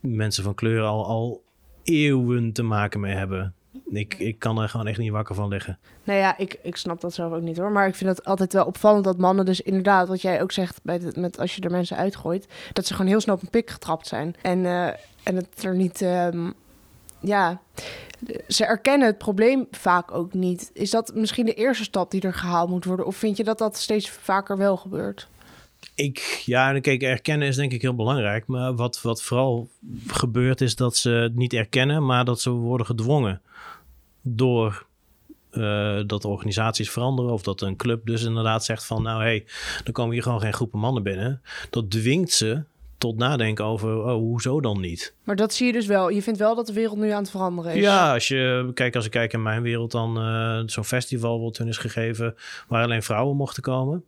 mensen 0.00 0.44
van 0.44 0.54
kleur 0.54 0.82
al, 0.82 1.06
al 1.06 1.42
eeuwen 1.82 2.52
te 2.52 2.62
maken 2.62 3.00
mee 3.00 3.14
hebben. 3.14 3.54
Ik, 3.90 4.14
ik 4.18 4.38
kan 4.38 4.58
er 4.58 4.68
gewoon 4.68 4.86
echt 4.86 4.98
niet 4.98 5.10
wakker 5.10 5.34
van 5.34 5.48
liggen. 5.48 5.78
Nou 6.04 6.18
ja, 6.18 6.38
ik, 6.38 6.58
ik 6.62 6.76
snap 6.76 7.00
dat 7.00 7.14
zelf 7.14 7.32
ook 7.32 7.42
niet 7.42 7.56
hoor. 7.56 7.70
Maar 7.70 7.86
ik 7.86 7.94
vind 7.94 8.10
het 8.10 8.24
altijd 8.24 8.52
wel 8.52 8.64
opvallend 8.64 9.04
dat 9.04 9.18
mannen 9.18 9.44
dus 9.44 9.60
inderdaad, 9.60 10.08
wat 10.08 10.22
jij 10.22 10.42
ook 10.42 10.52
zegt 10.52 10.80
bij 10.82 10.98
de, 10.98 11.12
met 11.20 11.38
als 11.38 11.56
je 11.56 11.62
er 11.62 11.70
mensen 11.70 11.96
uitgooit, 11.96 12.48
dat 12.72 12.86
ze 12.86 12.94
gewoon 12.94 13.10
heel 13.10 13.20
snel 13.20 13.34
op 13.34 13.42
een 13.42 13.50
pik 13.50 13.70
getrapt 13.70 14.06
zijn. 14.06 14.34
En, 14.42 14.58
uh, 14.58 14.86
en 15.22 15.36
het 15.36 15.64
er 15.64 15.74
niet, 15.74 16.00
um, 16.00 16.54
ja, 17.24 17.60
ze 18.48 18.64
erkennen 18.64 19.06
het 19.06 19.18
probleem 19.18 19.66
vaak 19.70 20.12
ook 20.12 20.34
niet. 20.34 20.70
Is 20.72 20.90
dat 20.90 21.14
misschien 21.14 21.46
de 21.46 21.54
eerste 21.54 21.84
stap 21.84 22.10
die 22.10 22.20
er 22.20 22.34
gehaald 22.34 22.68
moet 22.68 22.84
worden? 22.84 23.06
Of 23.06 23.16
vind 23.16 23.36
je 23.36 23.44
dat 23.44 23.58
dat 23.58 23.76
steeds 23.76 24.10
vaker 24.10 24.58
wel 24.58 24.76
gebeurt? 24.76 25.28
Ik, 25.94 26.42
ja, 26.44 26.80
kijk, 26.80 27.02
erkennen 27.02 27.48
is 27.48 27.56
denk 27.56 27.72
ik 27.72 27.82
heel 27.82 27.94
belangrijk. 27.94 28.46
Maar 28.46 28.74
wat, 28.74 29.02
wat 29.02 29.22
vooral 29.22 29.68
gebeurt 30.06 30.60
is 30.60 30.76
dat 30.76 30.96
ze 30.96 31.10
het 31.10 31.36
niet 31.36 31.52
erkennen, 31.52 32.06
maar 32.06 32.24
dat 32.24 32.40
ze 32.40 32.50
worden 32.50 32.86
gedwongen 32.86 33.40
door 34.22 34.86
uh, 35.50 36.00
dat 36.06 36.24
organisaties 36.24 36.90
veranderen 36.90 37.32
of 37.32 37.42
dat 37.42 37.60
een 37.60 37.76
club 37.76 38.06
dus 38.06 38.22
inderdaad 38.22 38.64
zegt 38.64 38.84
van 38.84 39.02
nou 39.02 39.22
hé, 39.22 39.28
hey, 39.28 39.44
dan 39.84 39.92
komen 39.92 40.12
hier 40.12 40.22
gewoon 40.22 40.40
geen 40.40 40.52
groepen 40.52 40.78
mannen 40.78 41.02
binnen. 41.02 41.42
Dat 41.70 41.90
dwingt 41.90 42.32
ze 42.32 42.62
tot 43.04 43.16
nadenken 43.16 43.64
over, 43.64 44.04
oh, 44.04 44.12
hoezo 44.12 44.60
dan 44.60 44.80
niet? 44.80 45.14
Maar 45.24 45.36
dat 45.36 45.52
zie 45.52 45.66
je 45.66 45.72
dus 45.72 45.86
wel. 45.86 46.08
Je 46.08 46.22
vindt 46.22 46.38
wel 46.38 46.54
dat 46.54 46.66
de 46.66 46.72
wereld 46.72 46.98
nu 46.98 47.10
aan 47.10 47.22
het 47.22 47.30
veranderen 47.30 47.74
is. 47.74 47.80
Ja, 47.80 48.12
als 48.12 48.28
je 48.28 48.70
kijk, 48.74 48.96
als 48.96 49.04
ik 49.04 49.10
kijk 49.10 49.32
in 49.32 49.42
mijn 49.42 49.62
wereld, 49.62 49.90
dan 49.90 50.18
uh, 50.18 50.62
zo'n 50.66 50.84
festival 50.84 51.40
wat 51.40 51.54
toen 51.54 51.68
is 51.68 51.76
gegeven, 51.76 52.34
waar 52.68 52.84
alleen 52.84 53.02
vrouwen 53.02 53.36
mochten 53.36 53.62
komen. 53.62 54.04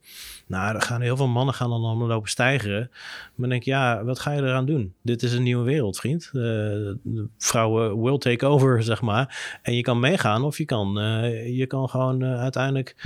Nou, 0.47 0.75
er 0.75 0.83
gaan 0.83 1.01
heel 1.01 1.17
veel 1.17 1.27
mannen 1.27 1.55
gaan 1.55 1.71
dan 1.71 1.85
allemaal 1.85 2.07
lopen 2.07 2.31
stijgeren. 2.31 2.89
Maar 2.91 3.33
dan 3.37 3.49
denk 3.49 3.61
ik, 3.61 3.67
ja, 3.67 4.05
wat 4.05 4.19
ga 4.19 4.33
je 4.33 4.43
eraan 4.43 4.67
doen? 4.67 4.95
Dit 5.03 5.23
is 5.23 5.33
een 5.33 5.43
nieuwe 5.43 5.65
wereld, 5.65 5.97
vriend. 5.97 6.31
Uh, 6.33 6.91
vrouwen 7.39 8.03
will 8.03 8.19
take 8.19 8.47
over, 8.47 8.83
zeg 8.93 9.03
maar. 9.03 9.59
En 9.63 9.75
je 9.75 9.83
kan 9.83 10.01
meegaan 10.01 10.43
of 10.45 10.59
je 10.59 10.65
kan, 10.65 10.99
uh, 10.99 11.57
je 11.57 11.67
kan 11.67 11.89
gewoon 11.89 12.25
uiteindelijk 12.25 12.97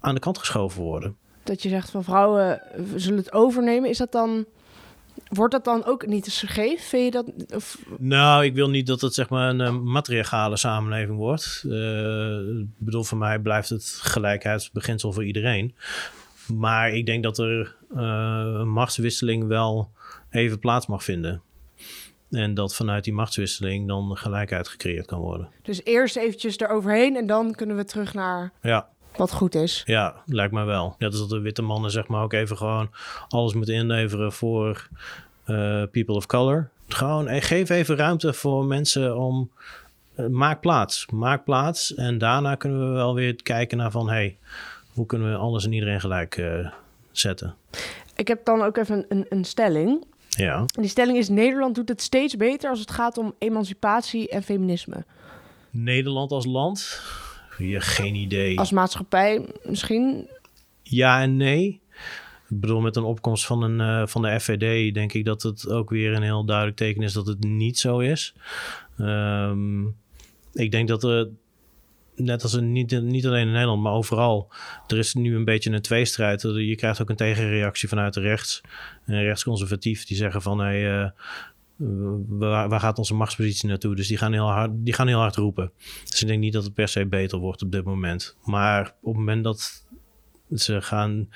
aan 0.00 0.14
de 0.14 0.20
kant 0.20 0.38
geschoven 0.38 0.82
worden. 0.82 1.16
Dat 1.42 1.62
je 1.62 1.68
zegt 1.68 1.90
van 1.90 2.04
vrouwen 2.04 2.62
zullen 2.96 3.18
het 3.18 3.32
overnemen, 3.32 3.90
is 3.90 3.98
dat 3.98 4.12
dan 4.12 4.46
Wordt 5.34 5.52
dat 5.52 5.64
dan 5.64 5.84
ook 5.84 6.06
niet 6.06 6.24
eens 6.24 6.38
gegeven? 6.38 6.84
Vind 6.84 7.04
je 7.04 7.10
dat? 7.10 7.54
Of... 7.54 7.78
Nou, 7.98 8.44
ik 8.44 8.54
wil 8.54 8.70
niet 8.70 8.86
dat 8.86 9.00
het 9.00 9.14
zeg 9.14 9.28
maar 9.28 9.48
een 9.48 10.04
uh, 10.10 10.54
samenleving 10.54 11.16
wordt. 11.16 11.62
Uh, 11.66 12.58
ik 12.60 12.66
bedoel, 12.78 13.04
voor 13.04 13.18
mij 13.18 13.38
blijft 13.38 13.68
het 13.68 13.98
gelijkheidsbeginsel 14.02 15.12
voor 15.12 15.24
iedereen. 15.24 15.74
Maar 16.46 16.90
ik 16.90 17.06
denk 17.06 17.22
dat 17.22 17.38
er 17.38 17.76
uh, 17.96 18.00
een 18.60 18.68
machtswisseling 18.68 19.46
wel 19.46 19.90
even 20.30 20.58
plaats 20.58 20.86
mag 20.86 21.04
vinden. 21.04 21.42
En 22.30 22.54
dat 22.54 22.74
vanuit 22.74 23.04
die 23.04 23.12
machtswisseling 23.12 23.88
dan 23.88 24.16
gelijkheid 24.16 24.68
gecreëerd 24.68 25.06
kan 25.06 25.20
worden. 25.20 25.48
Dus 25.62 25.84
eerst 25.84 26.16
eventjes 26.16 26.58
eroverheen 26.58 27.16
en 27.16 27.26
dan 27.26 27.54
kunnen 27.54 27.76
we 27.76 27.84
terug 27.84 28.14
naar 28.14 28.52
ja 28.62 28.88
wat 29.16 29.32
goed 29.32 29.54
is. 29.54 29.82
Ja, 29.86 30.14
lijkt 30.26 30.52
mij 30.52 30.64
wel. 30.64 30.94
Net 30.98 31.10
als 31.10 31.20
dat 31.20 31.28
de 31.28 31.40
witte 31.40 31.62
mannen 31.62 31.90
zeg 31.90 32.06
maar 32.06 32.22
ook 32.22 32.32
even 32.32 32.56
gewoon 32.56 32.90
alles 33.28 33.54
moeten 33.54 33.74
inleveren 33.74 34.32
voor 34.32 34.88
uh, 35.46 35.82
people 35.90 36.14
of 36.14 36.26
color. 36.26 36.68
Gewoon 36.88 37.28
eh, 37.28 37.42
geef 37.42 37.68
even 37.68 37.96
ruimte 37.96 38.32
voor 38.32 38.64
mensen 38.64 39.16
om... 39.16 39.50
Uh, 40.16 40.26
maak 40.26 40.60
plaats, 40.60 41.06
maak 41.12 41.44
plaats. 41.44 41.94
En 41.94 42.18
daarna 42.18 42.54
kunnen 42.54 42.88
we 42.88 42.94
wel 42.94 43.14
weer 43.14 43.42
kijken 43.42 43.78
naar 43.78 43.90
van... 43.90 44.08
hey, 44.08 44.36
hoe 44.92 45.06
kunnen 45.06 45.30
we 45.30 45.36
alles 45.36 45.64
en 45.64 45.72
iedereen 45.72 46.00
gelijk 46.00 46.36
uh, 46.36 46.68
zetten? 47.10 47.54
Ik 48.16 48.28
heb 48.28 48.44
dan 48.44 48.62
ook 48.62 48.76
even 48.76 49.04
een, 49.08 49.26
een 49.28 49.44
stelling. 49.44 50.04
Ja. 50.28 50.56
En 50.58 50.82
die 50.82 50.90
stelling 50.90 51.18
is: 51.18 51.28
Nederland 51.28 51.74
doet 51.74 51.88
het 51.88 52.02
steeds 52.02 52.36
beter 52.36 52.70
als 52.70 52.80
het 52.80 52.90
gaat 52.90 53.18
om 53.18 53.34
emancipatie 53.38 54.28
en 54.28 54.42
feminisme. 54.42 55.04
Nederland 55.70 56.30
als 56.30 56.46
land? 56.46 57.02
Ja, 57.58 57.80
geen 57.80 58.14
idee. 58.14 58.58
Als 58.58 58.70
maatschappij 58.70 59.46
misschien? 59.64 60.28
Ja 60.82 61.22
en 61.22 61.36
nee. 61.36 61.80
Ik 62.48 62.60
bedoel, 62.60 62.80
met 62.80 62.96
een 62.96 63.02
opkomst 63.02 63.46
van, 63.46 63.62
een, 63.62 63.80
uh, 63.80 64.06
van 64.06 64.22
de 64.22 64.40
FVD 64.40 64.94
denk 64.94 65.12
ik 65.12 65.24
dat 65.24 65.42
het 65.42 65.68
ook 65.68 65.90
weer 65.90 66.12
een 66.12 66.22
heel 66.22 66.44
duidelijk 66.44 66.76
teken 66.76 67.02
is 67.02 67.12
dat 67.12 67.26
het 67.26 67.44
niet 67.44 67.78
zo 67.78 67.98
is. 67.98 68.34
Um, 68.98 69.96
ik 70.52 70.70
denk 70.70 70.88
dat 70.88 71.04
er, 71.04 71.28
net 72.16 72.42
als 72.42 72.52
een, 72.52 72.72
niet, 72.72 73.02
niet 73.02 73.26
alleen 73.26 73.46
in 73.46 73.52
Nederland, 73.52 73.82
maar 73.82 73.92
overal, 73.92 74.52
er 74.86 74.98
is 74.98 75.14
nu 75.14 75.36
een 75.36 75.44
beetje 75.44 75.70
een 75.70 75.82
tweestrijd. 75.82 76.42
Je 76.42 76.74
krijgt 76.74 77.02
ook 77.02 77.10
een 77.10 77.16
tegenreactie 77.16 77.88
vanuit 77.88 78.14
de 78.14 78.20
rechts. 78.20 78.60
En 79.04 79.22
rechtsconservatief 79.22 80.06
die 80.06 80.16
zeggen 80.16 80.42
van 80.42 80.58
hey, 80.58 81.02
uh, 81.02 81.10
waar, 82.28 82.68
waar, 82.68 82.80
gaat 82.80 82.98
onze 82.98 83.14
machtspositie 83.14 83.68
naartoe? 83.68 83.94
Dus 83.94 84.08
die 84.08 84.16
gaan, 84.16 84.32
heel 84.32 84.50
hard, 84.50 84.70
die 84.74 84.94
gaan 84.94 85.06
heel 85.06 85.18
hard 85.18 85.36
roepen. 85.36 85.72
Dus 86.04 86.22
ik 86.22 86.28
denk 86.28 86.40
niet 86.40 86.52
dat 86.52 86.64
het 86.64 86.74
per 86.74 86.88
se 86.88 87.06
beter 87.06 87.38
wordt 87.38 87.62
op 87.62 87.72
dit 87.72 87.84
moment. 87.84 88.36
Maar 88.44 88.94
op 89.00 89.12
het 89.12 89.16
moment 89.16 89.44
dat 89.44 89.86
ze 90.54 90.82
gaan 90.82 91.28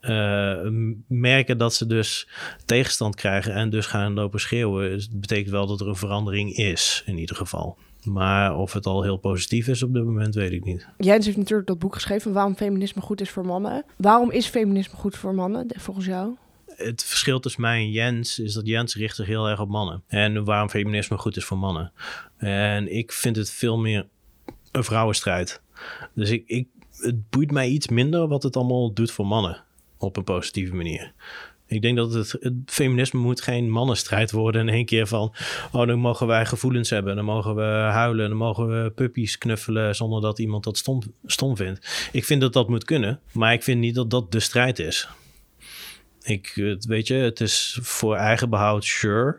uh, 0.00 0.68
merken 1.06 1.58
dat 1.58 1.74
ze 1.74 1.86
dus 1.86 2.28
tegenstand 2.64 3.14
krijgen 3.14 3.54
en 3.54 3.70
dus 3.70 3.86
gaan 3.86 4.14
lopen 4.14 4.40
schreeuwen, 4.40 5.02
betekent 5.12 5.50
wel 5.50 5.66
dat 5.66 5.80
er 5.80 5.88
een 5.88 5.96
verandering 5.96 6.56
is, 6.56 7.02
in 7.06 7.18
ieder 7.18 7.36
geval. 7.36 7.76
Maar 8.04 8.56
of 8.56 8.72
het 8.72 8.86
al 8.86 9.02
heel 9.02 9.16
positief 9.16 9.68
is 9.68 9.82
op 9.82 9.94
dit 9.94 10.04
moment, 10.04 10.34
weet 10.34 10.52
ik 10.52 10.64
niet. 10.64 10.86
Jens 10.98 11.24
heeft 11.24 11.36
natuurlijk 11.36 11.68
dat 11.68 11.78
boek 11.78 11.94
geschreven, 11.94 12.32
Waarom 12.32 12.56
feminisme 12.56 13.02
goed 13.02 13.20
is 13.20 13.30
voor 13.30 13.46
mannen. 13.46 13.84
Waarom 13.96 14.30
is 14.30 14.46
feminisme 14.46 14.96
goed 14.96 15.16
voor 15.16 15.34
mannen, 15.34 15.66
volgens 15.76 16.06
jou? 16.06 16.36
Het 16.78 17.04
verschil 17.04 17.40
tussen 17.40 17.60
mij 17.60 17.78
en 17.78 17.90
Jens 17.90 18.38
is 18.38 18.52
dat 18.52 18.66
Jens 18.66 18.94
richt 18.94 19.16
zich 19.16 19.26
heel 19.26 19.48
erg 19.48 19.60
op 19.60 19.68
mannen. 19.68 20.02
En 20.06 20.44
waarom 20.44 20.70
feminisme 20.70 21.18
goed 21.18 21.36
is 21.36 21.44
voor 21.44 21.58
mannen. 21.58 21.92
En 22.36 22.96
ik 22.96 23.12
vind 23.12 23.36
het 23.36 23.50
veel 23.50 23.78
meer 23.78 24.06
een 24.72 24.84
vrouwenstrijd. 24.84 25.62
Dus 26.14 26.30
ik, 26.30 26.42
ik, 26.46 26.66
het 26.90 27.30
boeit 27.30 27.50
mij 27.50 27.68
iets 27.68 27.88
minder 27.88 28.28
wat 28.28 28.42
het 28.42 28.56
allemaal 28.56 28.92
doet 28.92 29.10
voor 29.10 29.26
mannen. 29.26 29.64
Op 29.98 30.16
een 30.16 30.24
positieve 30.24 30.74
manier. 30.74 31.12
Ik 31.66 31.82
denk 31.82 31.96
dat 31.96 32.12
het, 32.12 32.36
het, 32.40 32.54
feminisme 32.66 33.20
moet 33.20 33.40
geen 33.40 33.70
mannenstrijd 33.70 34.30
worden 34.30 34.68
in 34.68 34.74
één 34.74 34.84
keer 34.84 35.06
van... 35.06 35.34
oh, 35.72 35.86
dan 35.86 35.98
mogen 35.98 36.26
wij 36.26 36.46
gevoelens 36.46 36.90
hebben, 36.90 37.16
dan 37.16 37.24
mogen 37.24 37.54
we 37.54 37.62
huilen... 37.62 38.28
dan 38.28 38.38
mogen 38.38 38.68
we 38.68 38.90
puppies 38.90 39.38
knuffelen 39.38 39.94
zonder 39.94 40.20
dat 40.20 40.38
iemand 40.38 40.64
dat 40.64 40.76
stom, 40.76 41.02
stom 41.24 41.56
vindt. 41.56 42.08
Ik 42.12 42.24
vind 42.24 42.40
dat 42.40 42.52
dat 42.52 42.68
moet 42.68 42.84
kunnen, 42.84 43.20
maar 43.32 43.52
ik 43.52 43.62
vind 43.62 43.80
niet 43.80 43.94
dat 43.94 44.10
dat 44.10 44.32
de 44.32 44.40
strijd 44.40 44.78
is. 44.78 45.08
Ik, 46.28 46.76
weet 46.80 47.06
je, 47.06 47.14
het 47.14 47.40
is 47.40 47.78
voor 47.82 48.16
eigen 48.16 48.50
behoud, 48.50 48.84
sure. 48.84 49.38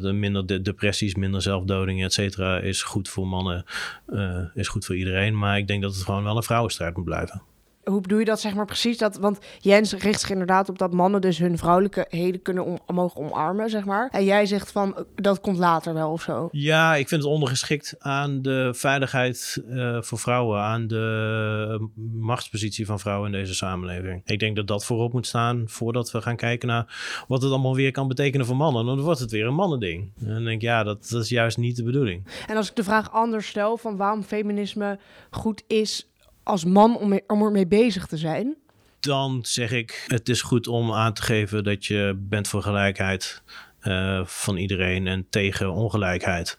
Minder 0.00 0.46
de 0.46 0.62
depressies, 0.62 1.14
minder 1.14 1.42
zelfdoding, 1.42 2.04
et 2.04 2.12
cetera, 2.12 2.58
is 2.58 2.82
goed 2.82 3.08
voor 3.08 3.26
mannen, 3.26 3.64
uh, 4.08 4.44
is 4.54 4.68
goed 4.68 4.84
voor 4.84 4.96
iedereen. 4.96 5.38
Maar 5.38 5.58
ik 5.58 5.66
denk 5.66 5.82
dat 5.82 5.94
het 5.94 6.04
gewoon 6.04 6.24
wel 6.24 6.36
een 6.36 6.42
vrouwenstrijd 6.42 6.96
moet 6.96 7.04
blijven 7.04 7.42
hoe 7.84 8.00
bedoel 8.00 8.18
je 8.18 8.24
dat 8.24 8.40
zeg 8.40 8.54
maar 8.54 8.66
precies? 8.66 8.98
Dat, 8.98 9.16
want 9.16 9.38
Jens 9.58 9.92
richt 9.92 10.20
zich 10.20 10.30
inderdaad 10.30 10.68
op 10.68 10.78
dat 10.78 10.92
mannen 10.92 11.20
dus 11.20 11.38
hun 11.38 11.58
vrouwelijkheden 11.58 12.42
kunnen 12.42 12.64
om, 12.64 12.78
mogen 12.94 13.20
omarmen, 13.20 13.70
zeg 13.70 13.84
maar. 13.84 14.08
En 14.12 14.24
jij 14.24 14.46
zegt 14.46 14.72
van, 14.72 15.06
dat 15.14 15.40
komt 15.40 15.58
later 15.58 15.94
wel 15.94 16.10
of 16.10 16.22
zo. 16.22 16.48
Ja, 16.52 16.94
ik 16.94 17.08
vind 17.08 17.22
het 17.22 17.30
ondergeschikt 17.30 17.94
aan 17.98 18.42
de 18.42 18.70
veiligheid 18.74 19.62
uh, 19.68 20.02
voor 20.02 20.18
vrouwen, 20.18 20.60
aan 20.60 20.86
de 20.86 21.88
machtspositie 22.12 22.86
van 22.86 23.00
vrouwen 23.00 23.32
in 23.32 23.38
deze 23.38 23.54
samenleving. 23.54 24.22
Ik 24.24 24.38
denk 24.38 24.56
dat 24.56 24.66
dat 24.66 24.84
voorop 24.84 25.12
moet 25.12 25.26
staan 25.26 25.62
voordat 25.66 26.10
we 26.10 26.20
gaan 26.20 26.36
kijken 26.36 26.68
naar 26.68 27.24
wat 27.28 27.42
het 27.42 27.50
allemaal 27.50 27.74
weer 27.74 27.90
kan 27.90 28.08
betekenen 28.08 28.46
voor 28.46 28.56
mannen. 28.56 28.86
Dan 28.86 29.00
wordt 29.00 29.20
het 29.20 29.30
weer 29.30 29.46
een 29.46 29.54
mannending. 29.54 30.12
En 30.20 30.26
dan 30.26 30.44
denk 30.44 30.56
ik, 30.56 30.62
ja, 30.62 30.82
dat, 30.82 31.08
dat 31.10 31.22
is 31.22 31.28
juist 31.28 31.56
niet 31.56 31.76
de 31.76 31.82
bedoeling. 31.82 32.26
En 32.46 32.56
als 32.56 32.68
ik 32.68 32.76
de 32.76 32.84
vraag 32.84 33.12
anders 33.12 33.46
stel 33.46 33.76
van 33.76 33.96
waarom 33.96 34.22
feminisme 34.22 34.98
goed 35.30 35.62
is 35.66 36.09
als 36.50 36.64
man 36.64 36.96
om, 37.26 37.52
mee, 37.52 37.66
bezig 37.66 38.06
te 38.06 38.16
zijn? 38.16 38.56
Dan 39.00 39.38
zeg 39.42 39.70
ik, 39.70 40.04
het 40.06 40.28
is 40.28 40.42
goed 40.42 40.66
om 40.66 40.92
aan 40.92 41.12
te 41.12 41.22
geven 41.22 41.64
dat 41.64 41.86
je 41.86 42.18
bent 42.18 42.48
voor 42.48 42.62
gelijkheid 42.62 43.42
uh, 43.82 44.24
van 44.24 44.56
iedereen 44.56 45.06
en 45.06 45.26
tegen 45.30 45.72
ongelijkheid. 45.72 46.58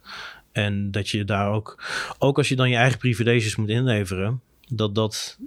En 0.51 0.91
dat 0.91 1.09
je 1.09 1.23
daar 1.23 1.51
ook, 1.51 1.83
ook 2.19 2.37
als 2.37 2.49
je 2.49 2.55
dan 2.55 2.69
je 2.69 2.75
eigen 2.75 2.97
privileges 2.99 3.55
moet 3.55 3.69
inleveren, 3.69 4.41
dat 4.67 4.95
dat 4.95 5.37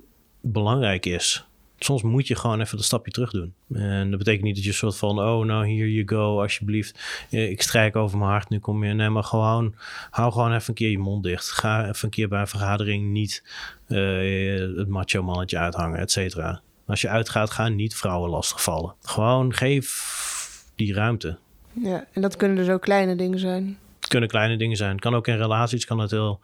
belangrijk 0.40 1.06
is. 1.06 1.44
Soms 1.84 2.02
moet 2.02 2.26
je 2.26 2.36
gewoon 2.36 2.60
even 2.60 2.78
een 2.78 2.84
stapje 2.84 3.12
terug 3.12 3.30
doen. 3.30 3.54
En 3.72 4.10
dat 4.10 4.18
betekent 4.18 4.44
niet 4.44 4.54
dat 4.54 4.64
je 4.64 4.70
een 4.70 4.76
soort 4.76 4.96
van, 4.96 5.18
oh 5.18 5.44
nou 5.44 5.76
here 5.76 5.92
you 5.92 6.08
go, 6.08 6.40
alsjeblieft. 6.40 7.26
Ik 7.30 7.62
strijk 7.62 7.96
over 7.96 8.18
mijn 8.18 8.30
hart, 8.30 8.48
nu 8.48 8.58
kom 8.58 8.84
je. 8.84 8.92
Nee, 8.92 9.08
maar 9.08 9.24
gewoon, 9.24 9.74
hou 10.10 10.32
gewoon 10.32 10.54
even 10.54 10.68
een 10.68 10.74
keer 10.74 10.90
je 10.90 10.98
mond 10.98 11.22
dicht. 11.22 11.50
Ga 11.50 11.88
even 11.88 12.04
een 12.04 12.10
keer 12.10 12.28
bij 12.28 12.40
een 12.40 12.46
vergadering 12.46 13.10
niet 13.10 13.44
uh, 13.88 14.76
het 14.76 14.88
macho 14.88 15.22
mannetje 15.22 15.58
uithangen, 15.58 15.98
et 15.98 16.10
cetera. 16.10 16.60
Als 16.86 17.00
je 17.00 17.08
uitgaat, 17.08 17.50
ga 17.50 17.68
niet 17.68 17.96
vrouwen 17.96 18.30
lastigvallen. 18.30 18.94
Gewoon 19.02 19.54
geef 19.54 20.64
die 20.76 20.94
ruimte. 20.94 21.38
Ja, 21.72 22.04
en 22.12 22.22
dat 22.22 22.36
kunnen 22.36 22.56
dus 22.56 22.68
ook 22.68 22.82
kleine 22.82 23.16
dingen 23.16 23.38
zijn. 23.38 23.78
Kunnen 24.14 24.32
kleine 24.32 24.56
dingen 24.56 24.76
zijn. 24.76 24.98
Kan 24.98 25.14
ook 25.14 25.26
in 25.26 25.36
relaties, 25.36 25.84
kan 25.84 25.98
het 25.98 26.10
heel, 26.10 26.40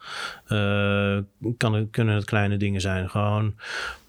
uh, 0.47 1.17
kan, 1.57 1.89
kunnen 1.89 2.15
het 2.15 2.25
kleine 2.25 2.57
dingen 2.57 2.81
zijn. 2.81 3.09
Gewoon 3.09 3.55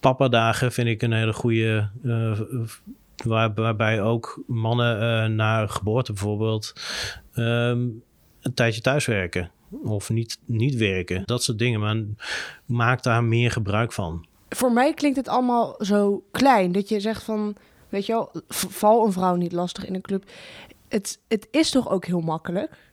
papa-dagen 0.01 0.73
vind 0.73 0.89
ik 0.89 1.03
een 1.03 1.13
hele 1.13 1.33
goede. 1.33 1.89
Uh, 2.05 2.41
waar, 3.25 3.55
waarbij 3.55 4.03
ook 4.03 4.43
mannen 4.47 5.03
uh, 5.03 5.37
na 5.37 5.67
geboorte 5.67 6.13
bijvoorbeeld 6.13 6.73
um, 7.35 8.03
een 8.41 8.55
tijdje 8.55 8.81
thuiswerken. 8.81 9.51
Of 9.85 10.11
niet, 10.11 10.39
niet 10.45 10.75
werken. 10.75 11.23
Dat 11.25 11.43
soort 11.43 11.59
dingen. 11.59 11.81
Maar 11.81 11.97
maak 12.67 13.03
daar 13.03 13.25
meer 13.25 13.51
gebruik 13.51 13.93
van. 13.93 14.27
Voor 14.49 14.73
mij 14.73 14.95
klinkt 14.95 15.17
het 15.17 15.29
allemaal 15.29 15.75
zo 15.79 16.25
klein. 16.31 16.73
Dat 16.73 16.89
je 16.89 17.01
zegt 17.01 17.23
van, 17.23 17.57
weet 17.89 18.07
je 18.07 18.13
wel, 18.13 18.31
val 18.49 19.07
een 19.07 19.13
vrouw 19.13 19.35
niet 19.35 19.53
lastig 19.53 19.87
in 19.87 19.95
een 19.95 20.01
club. 20.01 20.25
Het, 20.89 21.21
het 21.29 21.49
is 21.51 21.71
toch 21.71 21.91
ook 21.91 22.05
heel 22.05 22.21
makkelijk? 22.21 22.91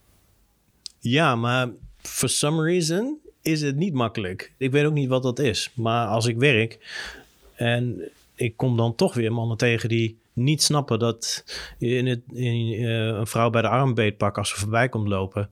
Ja, 0.99 1.35
maar 1.35 1.69
for 1.97 2.29
some 2.29 2.63
reason 2.63 3.17
is 3.41 3.61
het 3.61 3.75
niet 3.75 3.93
makkelijk. 3.93 4.53
Ik 4.57 4.71
weet 4.71 4.85
ook 4.85 4.93
niet 4.93 5.09
wat 5.09 5.23
dat 5.23 5.39
is. 5.39 5.71
Maar 5.73 6.07
als 6.07 6.25
ik 6.25 6.37
werk 6.37 6.79
en 7.55 8.09
ik 8.35 8.57
kom 8.57 8.77
dan 8.77 8.95
toch 8.95 9.13
weer 9.13 9.33
mannen 9.33 9.57
tegen 9.57 9.89
die 9.89 10.17
niet 10.33 10.63
snappen 10.63 10.99
dat 10.99 11.43
in 11.77 12.07
het, 12.07 12.21
in, 12.33 12.81
uh, 12.81 13.05
een 13.05 13.27
vrouw 13.27 13.49
bij 13.49 13.61
de 13.61 13.67
arm 13.67 13.93
beetpakken 13.93 14.41
als 14.41 14.51
ze 14.51 14.59
voorbij 14.59 14.89
komt 14.89 15.07
lopen, 15.07 15.49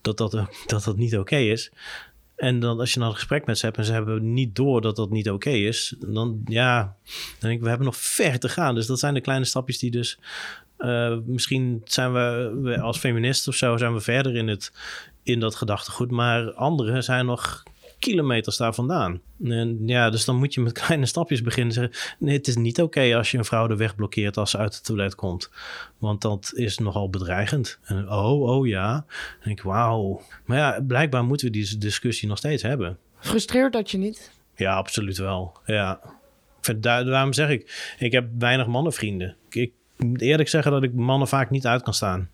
dat 0.00 0.16
dat, 0.16 0.30
dat, 0.66 0.84
dat 0.84 0.96
niet 0.96 1.18
oké 1.18 1.36
is. 1.36 1.70
En 2.36 2.60
dan 2.60 2.80
als 2.80 2.92
je 2.92 3.00
dan 3.00 3.08
een 3.08 3.14
gesprek 3.14 3.46
met 3.46 3.58
ze 3.58 3.64
hebt 3.64 3.78
en 3.78 3.84
ze 3.84 3.92
hebben 3.92 4.32
niet 4.32 4.56
door 4.56 4.80
dat 4.80 4.96
dat 4.96 5.10
niet 5.10 5.30
oké 5.30 5.50
is, 5.50 5.94
dan 5.98 6.40
ja, 6.46 6.96
dan 7.04 7.14
denk 7.38 7.54
ik, 7.54 7.60
we 7.60 7.68
hebben 7.68 7.86
nog 7.86 7.96
ver 7.96 8.38
te 8.38 8.48
gaan. 8.48 8.74
Dus 8.74 8.86
dat 8.86 8.98
zijn 8.98 9.14
de 9.14 9.20
kleine 9.20 9.44
stapjes 9.44 9.78
die 9.78 9.90
dus 9.90 10.18
uh, 10.80 11.16
misschien 11.26 11.80
zijn 11.84 12.12
we, 12.12 12.78
als 12.80 12.98
feminist 12.98 13.48
of 13.48 13.54
zo, 13.54 13.76
zijn 13.76 13.94
we 13.94 14.00
verder 14.00 14.36
in, 14.36 14.48
het, 14.48 14.72
in 15.22 15.40
dat 15.40 15.54
gedachtegoed. 15.54 16.10
Maar 16.10 16.52
anderen 16.52 17.04
zijn 17.04 17.26
nog 17.26 17.62
kilometers 18.00 18.56
daar 18.56 18.74
vandaan. 18.74 19.20
En 19.44 19.78
ja, 19.86 20.10
dus 20.10 20.24
dan 20.24 20.36
moet 20.36 20.54
je 20.54 20.60
met 20.60 20.72
kleine 20.82 21.06
stapjes 21.06 21.42
beginnen. 21.42 21.72
Zeggen, 21.74 22.16
nee, 22.18 22.36
het 22.36 22.48
is 22.48 22.56
niet 22.56 22.82
oké 22.82 23.16
als 23.16 23.30
je 23.30 23.38
een 23.38 23.44
vrouw 23.44 23.66
de 23.66 23.76
weg 23.76 23.94
blokkeert 23.94 24.36
als 24.36 24.50
ze 24.50 24.58
uit 24.58 24.74
het 24.74 24.84
toilet 24.84 25.14
komt. 25.14 25.50
Want 25.98 26.22
dat 26.22 26.52
is 26.54 26.78
nogal 26.78 27.10
bedreigend. 27.10 27.78
En 27.82 28.10
oh, 28.10 28.42
oh 28.42 28.66
ja. 28.66 28.92
Dan 28.92 29.04
denk 29.44 29.58
ik, 29.58 29.64
wauw. 29.64 30.22
Maar 30.44 30.58
ja, 30.58 30.80
blijkbaar 30.86 31.24
moeten 31.24 31.46
we 31.46 31.52
die 31.52 31.78
discussie 31.78 32.28
nog 32.28 32.38
steeds 32.38 32.62
hebben. 32.62 32.98
Frustreert 33.18 33.72
dat 33.72 33.90
je 33.90 33.98
niet? 33.98 34.30
Ja, 34.56 34.74
absoluut 34.74 35.18
wel. 35.18 35.58
Ja. 35.66 36.00
Daarom 36.76 37.32
zeg 37.32 37.48
ik, 37.48 37.94
ik 37.98 38.12
heb 38.12 38.28
weinig 38.38 38.66
mannenvrienden. 38.66 39.36
Ik 40.00 40.06
moet 40.06 40.20
eerlijk 40.20 40.48
zeggen 40.48 40.72
dat 40.72 40.82
ik 40.82 40.94
mannen 40.94 41.28
vaak 41.28 41.50
niet 41.50 41.66
uit 41.66 41.82
kan 41.82 41.94
staan. 41.94 42.28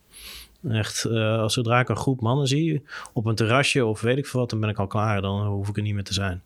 Echt, 0.68 1.04
uh, 1.04 1.38
als 1.38 1.54
zodra 1.54 1.80
ik 1.80 1.88
een 1.88 1.96
groep 1.96 2.20
mannen 2.20 2.46
zie 2.46 2.82
op 3.12 3.26
een 3.26 3.34
terrasje 3.34 3.84
of 3.84 4.00
weet 4.00 4.18
ik 4.18 4.26
veel 4.26 4.40
wat, 4.40 4.50
dan 4.50 4.60
ben 4.60 4.68
ik 4.68 4.78
al 4.78 4.86
klaar. 4.86 5.20
Dan 5.20 5.46
hoef 5.46 5.68
ik 5.68 5.76
er 5.76 5.82
niet 5.82 5.94
meer 5.94 6.04
te 6.04 6.12
zijn. 6.12 6.42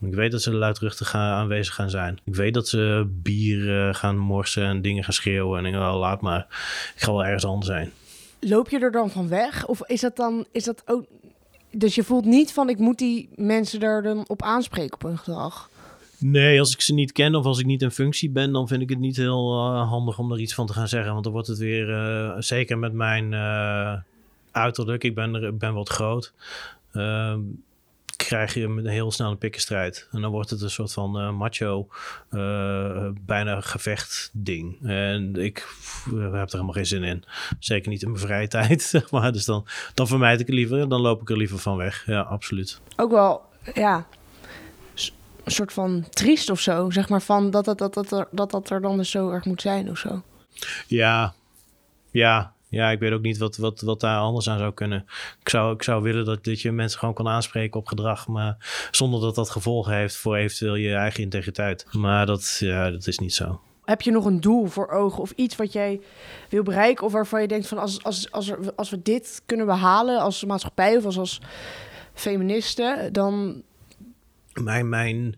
Ik 0.00 0.14
weet 0.14 0.30
dat 0.30 0.42
ze 0.42 0.54
luidruchtig 0.54 1.08
gaan, 1.08 1.32
aanwezig 1.32 1.74
gaan 1.74 1.90
zijn. 1.90 2.20
Ik 2.24 2.34
weet 2.34 2.54
dat 2.54 2.68
ze 2.68 3.06
bier 3.08 3.94
gaan 3.94 4.18
morsen 4.18 4.64
en 4.64 4.82
dingen 4.82 5.04
gaan 5.04 5.12
schreeuwen. 5.12 5.58
En 5.58 5.66
ik 5.66 5.72
denk, 5.72 5.84
oh, 5.84 5.98
laat 5.98 6.20
maar. 6.20 6.46
Ik 6.94 7.02
ga 7.02 7.12
wel 7.12 7.24
ergens 7.24 7.44
anders 7.44 7.66
zijn. 7.66 7.92
Loop 8.40 8.68
je 8.68 8.78
er 8.78 8.92
dan 8.92 9.10
van 9.10 9.28
weg? 9.28 9.66
Of 9.66 9.86
is 9.86 10.00
dat 10.00 10.16
dan, 10.16 10.46
is 10.52 10.64
dat 10.64 10.82
ook... 10.86 11.04
Dus 11.72 11.94
je 11.94 12.04
voelt 12.04 12.24
niet 12.24 12.52
van, 12.52 12.68
ik 12.68 12.78
moet 12.78 12.98
die 12.98 13.28
mensen 13.34 13.80
er 13.80 14.02
dan 14.02 14.24
op 14.26 14.42
aanspreken 14.42 14.94
op 14.94 15.02
hun 15.02 15.18
gedrag? 15.18 15.69
Nee, 16.20 16.60
als 16.60 16.72
ik 16.72 16.80
ze 16.80 16.94
niet 16.94 17.12
ken 17.12 17.34
of 17.34 17.44
als 17.44 17.58
ik 17.58 17.66
niet 17.66 17.82
in 17.82 17.90
functie 17.90 18.30
ben, 18.30 18.52
dan 18.52 18.68
vind 18.68 18.82
ik 18.82 18.88
het 18.88 18.98
niet 18.98 19.16
heel 19.16 19.56
uh, 19.56 19.88
handig 19.88 20.18
om 20.18 20.32
er 20.32 20.40
iets 20.40 20.54
van 20.54 20.66
te 20.66 20.72
gaan 20.72 20.88
zeggen. 20.88 21.12
Want 21.12 21.24
dan 21.24 21.32
wordt 21.32 21.48
het 21.48 21.58
weer, 21.58 21.88
uh, 21.88 22.34
zeker 22.38 22.78
met 22.78 22.92
mijn 22.92 23.32
uh, 23.32 23.96
uiterlijk, 24.50 25.04
ik 25.04 25.14
ben, 25.14 25.34
er, 25.34 25.56
ben 25.56 25.74
wat 25.74 25.88
groot, 25.88 26.32
krijg 28.16 28.54
je 28.54 28.64
een 28.64 28.86
heel 28.86 29.10
snel 29.10 29.30
een 29.30 29.38
pikkenstrijd. 29.38 30.08
En 30.12 30.20
dan 30.20 30.30
wordt 30.30 30.50
het 30.50 30.62
een 30.62 30.70
soort 30.70 30.92
van 30.92 31.34
macho, 31.34 31.88
bijna 33.26 33.60
gevecht 33.60 34.30
ding. 34.32 34.78
En 34.82 35.36
ik 35.36 35.66
heb 36.04 36.32
er 36.32 36.48
helemaal 36.50 36.72
geen 36.72 36.86
zin 36.86 37.02
in. 37.02 37.24
Zeker 37.58 37.90
niet 37.90 38.02
in 38.02 38.10
mijn 38.10 38.22
vrije 38.22 38.48
tijd, 38.58 39.04
maar. 39.10 39.32
Dus 39.32 39.44
dan, 39.44 39.66
dan 39.94 40.06
vermijd 40.06 40.40
ik 40.40 40.46
het 40.46 40.54
liever. 40.54 40.88
Dan 40.88 41.00
loop 41.00 41.20
ik 41.20 41.30
er 41.30 41.36
liever 41.36 41.58
van 41.58 41.76
weg. 41.76 42.06
Ja, 42.06 42.20
absoluut. 42.20 42.80
Ook 42.96 43.10
wel, 43.10 43.42
ja, 43.74 44.06
een 45.44 45.52
soort 45.52 45.72
van 45.72 46.06
triest 46.10 46.50
of 46.50 46.60
zo. 46.60 46.90
Zeg 46.90 47.08
maar 47.08 47.22
van 47.22 47.50
dat 47.50 47.64
dat, 47.64 47.78
dat, 47.78 47.94
dat, 47.94 48.12
er, 48.12 48.28
dat 48.30 48.50
dat 48.50 48.70
er 48.70 48.80
dan 48.80 48.96
dus 48.96 49.10
zo 49.10 49.30
erg 49.30 49.44
moet 49.44 49.60
zijn 49.60 49.90
of 49.90 49.98
zo. 49.98 50.22
Ja, 50.86 51.34
ja. 52.10 52.52
Ja, 52.70 52.90
ik 52.90 52.98
weet 52.98 53.12
ook 53.12 53.22
niet 53.22 53.38
wat, 53.38 53.56
wat, 53.56 53.80
wat 53.80 54.00
daar 54.00 54.18
anders 54.18 54.48
aan 54.48 54.58
zou 54.58 54.72
kunnen. 54.72 55.06
Ik 55.40 55.48
zou, 55.48 55.74
ik 55.74 55.82
zou 55.82 56.02
willen 56.02 56.24
dat, 56.24 56.44
dat 56.44 56.60
je 56.60 56.72
mensen 56.72 56.98
gewoon 56.98 57.14
kan 57.14 57.28
aanspreken 57.28 57.80
op 57.80 57.86
gedrag, 57.86 58.28
maar 58.28 58.56
zonder 58.90 59.20
dat 59.20 59.34
dat 59.34 59.50
gevolgen 59.50 59.94
heeft 59.94 60.16
voor 60.16 60.36
eventueel 60.36 60.74
je 60.74 60.94
eigen 60.94 61.22
integriteit. 61.22 61.86
Maar 61.92 62.26
dat, 62.26 62.56
ja, 62.58 62.90
dat 62.90 63.06
is 63.06 63.18
niet 63.18 63.34
zo. 63.34 63.60
Heb 63.84 64.02
je 64.02 64.10
nog 64.10 64.24
een 64.24 64.40
doel 64.40 64.66
voor 64.66 64.88
ogen 64.88 65.22
of 65.22 65.30
iets 65.36 65.56
wat 65.56 65.72
jij 65.72 66.00
wil 66.48 66.62
bereiken 66.62 67.06
of 67.06 67.12
waarvan 67.12 67.40
je 67.40 67.48
denkt 67.48 67.68
van 67.68 67.78
als, 67.78 68.02
als, 68.02 68.32
als, 68.32 68.50
er, 68.50 68.58
als 68.76 68.90
we 68.90 69.02
dit 69.02 69.42
kunnen 69.46 69.66
behalen 69.66 70.20
als 70.20 70.44
maatschappij 70.44 70.96
of 70.96 71.04
als, 71.04 71.18
als 71.18 71.40
feministen, 72.14 73.12
dan 73.12 73.62
mijn, 74.60 74.88
mijn 74.88 75.34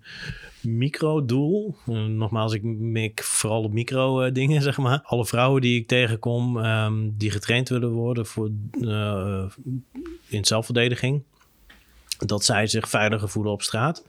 micro-doel, 0.60 1.76
uh, 1.86 2.04
nogmaals, 2.04 2.52
ik 2.52 2.62
mik 2.62 3.22
vooral 3.22 3.62
op 3.62 3.72
micro-dingen, 3.72 4.62
zeg 4.62 4.78
maar. 4.78 5.00
Alle 5.02 5.26
vrouwen 5.26 5.60
die 5.60 5.80
ik 5.80 5.86
tegenkom, 5.86 6.56
um, 6.56 7.14
die 7.18 7.30
getraind 7.30 7.68
willen 7.68 7.90
worden 7.90 8.26
voor, 8.26 8.50
uh, 8.80 9.44
in 10.28 10.44
zelfverdediging. 10.44 11.22
Dat 12.18 12.44
zij 12.44 12.66
zich 12.66 12.88
veiliger 12.88 13.28
voelen 13.28 13.52
op 13.52 13.62
straat. 13.62 14.04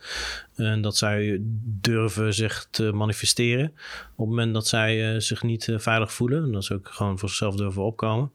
En 0.56 0.82
dat 0.82 0.98
zij 0.98 1.38
durven 1.82 2.34
zich 2.34 2.68
te 2.72 2.92
manifesteren. 2.92 3.66
Op 3.66 4.18
het 4.18 4.28
moment 4.28 4.54
dat 4.54 4.68
zij 4.68 5.20
zich 5.20 5.44
niet 5.44 5.74
veilig 5.78 6.14
voelen. 6.14 6.44
En 6.44 6.52
dat 6.52 6.64
ze 6.64 6.74
ook 6.74 6.90
gewoon 6.90 7.20
voor 7.20 7.30
zichzelf 7.30 7.56
durven 7.56 7.84
opkomen. 7.84 8.32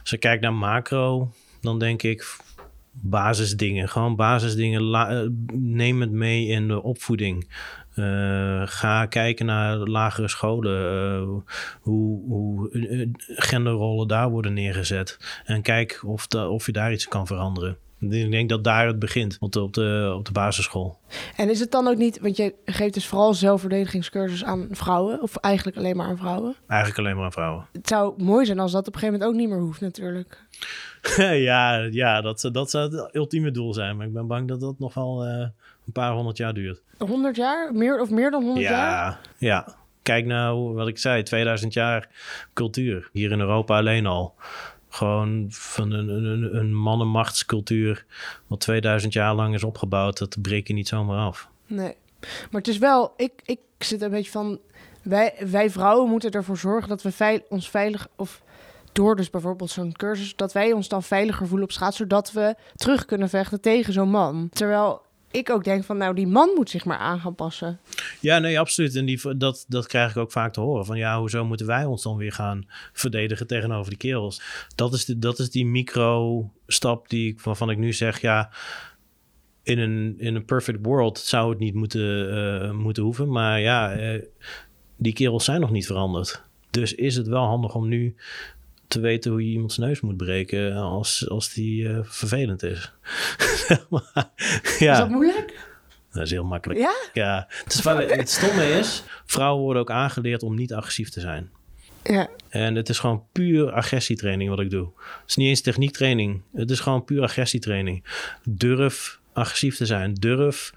Als 0.00 0.12
ik 0.12 0.20
kijk 0.20 0.40
naar 0.40 0.54
macro, 0.54 1.32
dan 1.60 1.78
denk 1.78 2.02
ik 2.02 2.36
basisdingen. 3.02 3.88
Gewoon 3.88 4.16
basisdingen. 4.16 4.94
Eh, 4.94 5.28
neem 5.52 6.00
het 6.00 6.10
mee 6.10 6.46
in 6.46 6.68
de 6.68 6.82
opvoeding. 6.82 7.48
Uh, 7.94 8.62
ga 8.64 9.06
kijken 9.06 9.46
naar 9.46 9.76
lagere 9.76 10.28
scholen. 10.28 10.92
Uh, 11.22 11.28
hoe, 11.80 12.22
hoe 12.28 12.70
genderrollen 13.26 14.08
daar 14.08 14.30
worden 14.30 14.52
neergezet. 14.52 15.42
En 15.44 15.62
kijk 15.62 16.00
of, 16.06 16.26
of 16.34 16.66
je 16.66 16.72
daar 16.72 16.92
iets 16.92 17.08
kan 17.08 17.26
veranderen. 17.26 17.76
Ik 18.00 18.30
denk 18.30 18.48
dat 18.48 18.64
daar 18.64 18.86
het 18.86 18.98
begint, 18.98 19.36
op 19.40 19.52
de, 19.52 19.62
op 19.62 19.74
de, 19.74 20.14
op 20.16 20.24
de 20.24 20.32
basisschool. 20.32 20.98
En 21.36 21.50
is 21.50 21.60
het 21.60 21.70
dan 21.70 21.88
ook 21.88 21.96
niet, 21.96 22.20
want 22.20 22.36
je 22.36 22.54
geeft 22.64 22.94
dus 22.94 23.06
vooral 23.06 23.34
zelfverdedigingscursus 23.34 24.44
aan 24.44 24.68
vrouwen, 24.70 25.22
of 25.22 25.36
eigenlijk 25.36 25.76
alleen 25.76 25.96
maar 25.96 26.06
aan 26.06 26.16
vrouwen? 26.16 26.54
Eigenlijk 26.66 27.00
alleen 27.00 27.16
maar 27.16 27.24
aan 27.24 27.32
vrouwen. 27.32 27.66
Het 27.72 27.88
zou 27.88 28.22
mooi 28.22 28.46
zijn 28.46 28.58
als 28.58 28.72
dat 28.72 28.88
op 28.88 28.94
een 28.94 29.00
gegeven 29.00 29.18
moment 29.18 29.34
ook 29.34 29.40
niet 29.40 29.50
meer 29.50 29.64
hoeft, 29.66 29.80
natuurlijk. 29.80 30.46
ja, 31.48 31.74
ja 31.74 32.20
dat, 32.20 32.48
dat 32.52 32.70
zou 32.70 32.96
het 32.96 33.14
ultieme 33.14 33.50
doel 33.50 33.74
zijn. 33.74 33.96
Maar 33.96 34.06
ik 34.06 34.12
ben 34.12 34.26
bang 34.26 34.48
dat 34.48 34.60
dat 34.60 34.78
nog 34.78 34.94
wel 34.94 35.26
uh, 35.26 35.32
een 35.86 35.92
paar 35.92 36.12
honderd 36.12 36.36
jaar 36.36 36.54
duurt. 36.54 36.82
100 36.98 37.36
jaar? 37.36 37.74
Meer 37.74 38.00
of 38.00 38.10
meer 38.10 38.30
dan 38.30 38.42
100 38.42 38.66
ja, 38.66 38.70
jaar? 38.70 39.20
Ja, 39.38 39.76
kijk 40.02 40.26
nou 40.26 40.74
wat 40.74 40.88
ik 40.88 40.98
zei, 40.98 41.22
2000 41.22 41.72
jaar 41.72 42.08
cultuur. 42.52 43.08
Hier 43.12 43.30
in 43.30 43.40
Europa 43.40 43.76
alleen 43.76 44.06
al. 44.06 44.34
Gewoon 44.88 45.46
van 45.48 45.92
een, 45.92 46.08
een, 46.08 46.56
een 46.56 46.74
mannenmachtscultuur, 46.74 48.04
wat 48.46 48.60
2000 48.60 49.12
jaar 49.12 49.34
lang 49.34 49.54
is 49.54 49.64
opgebouwd, 49.64 50.18
dat 50.18 50.42
breek 50.42 50.66
je 50.66 50.74
niet 50.74 50.88
zomaar 50.88 51.18
af. 51.18 51.48
Nee, 51.66 51.94
maar 52.20 52.60
het 52.60 52.68
is 52.68 52.78
wel, 52.78 53.12
ik, 53.16 53.32
ik 53.44 53.60
zit 53.78 54.02
een 54.02 54.10
beetje 54.10 54.30
van, 54.30 54.58
wij, 55.02 55.34
wij 55.50 55.70
vrouwen 55.70 56.10
moeten 56.10 56.30
ervoor 56.30 56.58
zorgen 56.58 56.88
dat 56.88 57.02
we 57.02 57.12
veil, 57.12 57.40
ons 57.48 57.70
veilig, 57.70 58.08
of 58.16 58.42
door 58.92 59.16
dus 59.16 59.30
bijvoorbeeld 59.30 59.70
zo'n 59.70 59.92
cursus, 59.92 60.36
dat 60.36 60.52
wij 60.52 60.72
ons 60.72 60.88
dan 60.88 61.02
veiliger 61.02 61.46
voelen 61.46 61.66
op 61.66 61.72
straat, 61.72 61.94
zodat 61.94 62.32
we 62.32 62.54
terug 62.74 63.04
kunnen 63.04 63.28
vechten 63.28 63.60
tegen 63.60 63.92
zo'n 63.92 64.10
man. 64.10 64.48
Terwijl 64.52 65.02
ik 65.30 65.50
ook 65.50 65.64
denk 65.64 65.84
van, 65.84 65.96
nou, 65.96 66.14
die 66.14 66.26
man 66.26 66.50
moet 66.54 66.70
zich 66.70 66.84
maar 66.84 66.98
aan 66.98 67.20
gaan 67.20 67.34
passen. 67.34 67.80
Ja, 68.20 68.38
nee, 68.38 68.60
absoluut. 68.60 68.96
En 68.96 69.04
die, 69.04 69.36
dat, 69.36 69.64
dat 69.68 69.86
krijg 69.86 70.10
ik 70.10 70.16
ook 70.16 70.32
vaak 70.32 70.52
te 70.52 70.60
horen. 70.60 70.86
Van 70.86 70.98
ja, 70.98 71.18
hoezo 71.18 71.44
moeten 71.44 71.66
wij 71.66 71.84
ons 71.84 72.02
dan 72.02 72.16
weer 72.16 72.32
gaan 72.32 72.66
verdedigen 72.92 73.46
tegenover 73.46 73.88
die 73.88 73.98
kerels? 73.98 74.42
Dat 74.74 74.92
is, 74.92 75.04
de, 75.04 75.18
dat 75.18 75.38
is 75.38 75.50
die 75.50 75.66
micro-stap 75.66 77.08
die, 77.08 77.38
waarvan 77.42 77.70
ik 77.70 77.78
nu 77.78 77.92
zeg, 77.92 78.20
ja, 78.20 78.50
in 79.62 79.78
een, 79.78 80.14
in 80.18 80.34
een 80.34 80.44
perfect 80.44 80.78
world 80.82 81.18
zou 81.18 81.50
het 81.50 81.58
niet 81.58 81.74
moeten, 81.74 82.30
eh, 82.30 82.70
moeten 82.70 83.02
hoeven. 83.02 83.30
Maar 83.30 83.60
ja, 83.60 83.92
eh, 83.92 84.22
die 84.96 85.12
kerels 85.12 85.44
zijn 85.44 85.60
nog 85.60 85.70
niet 85.70 85.86
veranderd. 85.86 86.42
Dus 86.70 86.94
is 86.94 87.16
het 87.16 87.26
wel 87.26 87.44
handig 87.44 87.74
om 87.74 87.88
nu 87.88 88.16
te 88.88 89.00
weten 89.00 89.30
hoe 89.30 89.44
je 89.44 89.52
iemands 89.52 89.78
neus 89.78 90.00
moet 90.00 90.16
breken 90.16 90.74
als, 90.74 91.28
als 91.28 91.52
die 91.52 91.88
eh, 91.88 91.98
vervelend 92.02 92.62
is. 92.62 92.92
Maar, 93.90 94.30
ja. 94.78 94.92
Is 94.92 94.98
dat 94.98 95.08
moeilijk? 95.08 95.66
Dat 96.12 96.22
is 96.22 96.30
heel 96.30 96.44
makkelijk. 96.44 96.80
Ja? 96.80 96.94
Ja, 97.12 97.46
het, 97.48 97.72
is, 97.72 97.84
het 98.16 98.30
stomme 98.30 98.64
is, 98.64 99.02
vrouwen 99.26 99.62
worden 99.62 99.82
ook 99.82 99.90
aangeleerd 99.90 100.42
om 100.42 100.54
niet 100.54 100.72
agressief 100.72 101.08
te 101.08 101.20
zijn. 101.20 101.50
Ja. 102.04 102.28
En 102.48 102.74
het 102.74 102.88
is 102.88 102.98
gewoon 102.98 103.24
puur 103.32 103.72
agressietraining 103.72 104.50
wat 104.50 104.60
ik 104.60 104.70
doe. 104.70 104.90
Het 104.96 105.28
is 105.28 105.36
niet 105.36 105.48
eens 105.48 105.60
techniektraining. 105.60 106.42
Het 106.54 106.70
is 106.70 106.80
gewoon 106.80 107.04
puur 107.04 107.22
agressietraining. 107.22 108.04
Durf 108.44 109.20
agressief 109.32 109.76
te 109.76 109.86
zijn. 109.86 110.14
Durf 110.14 110.72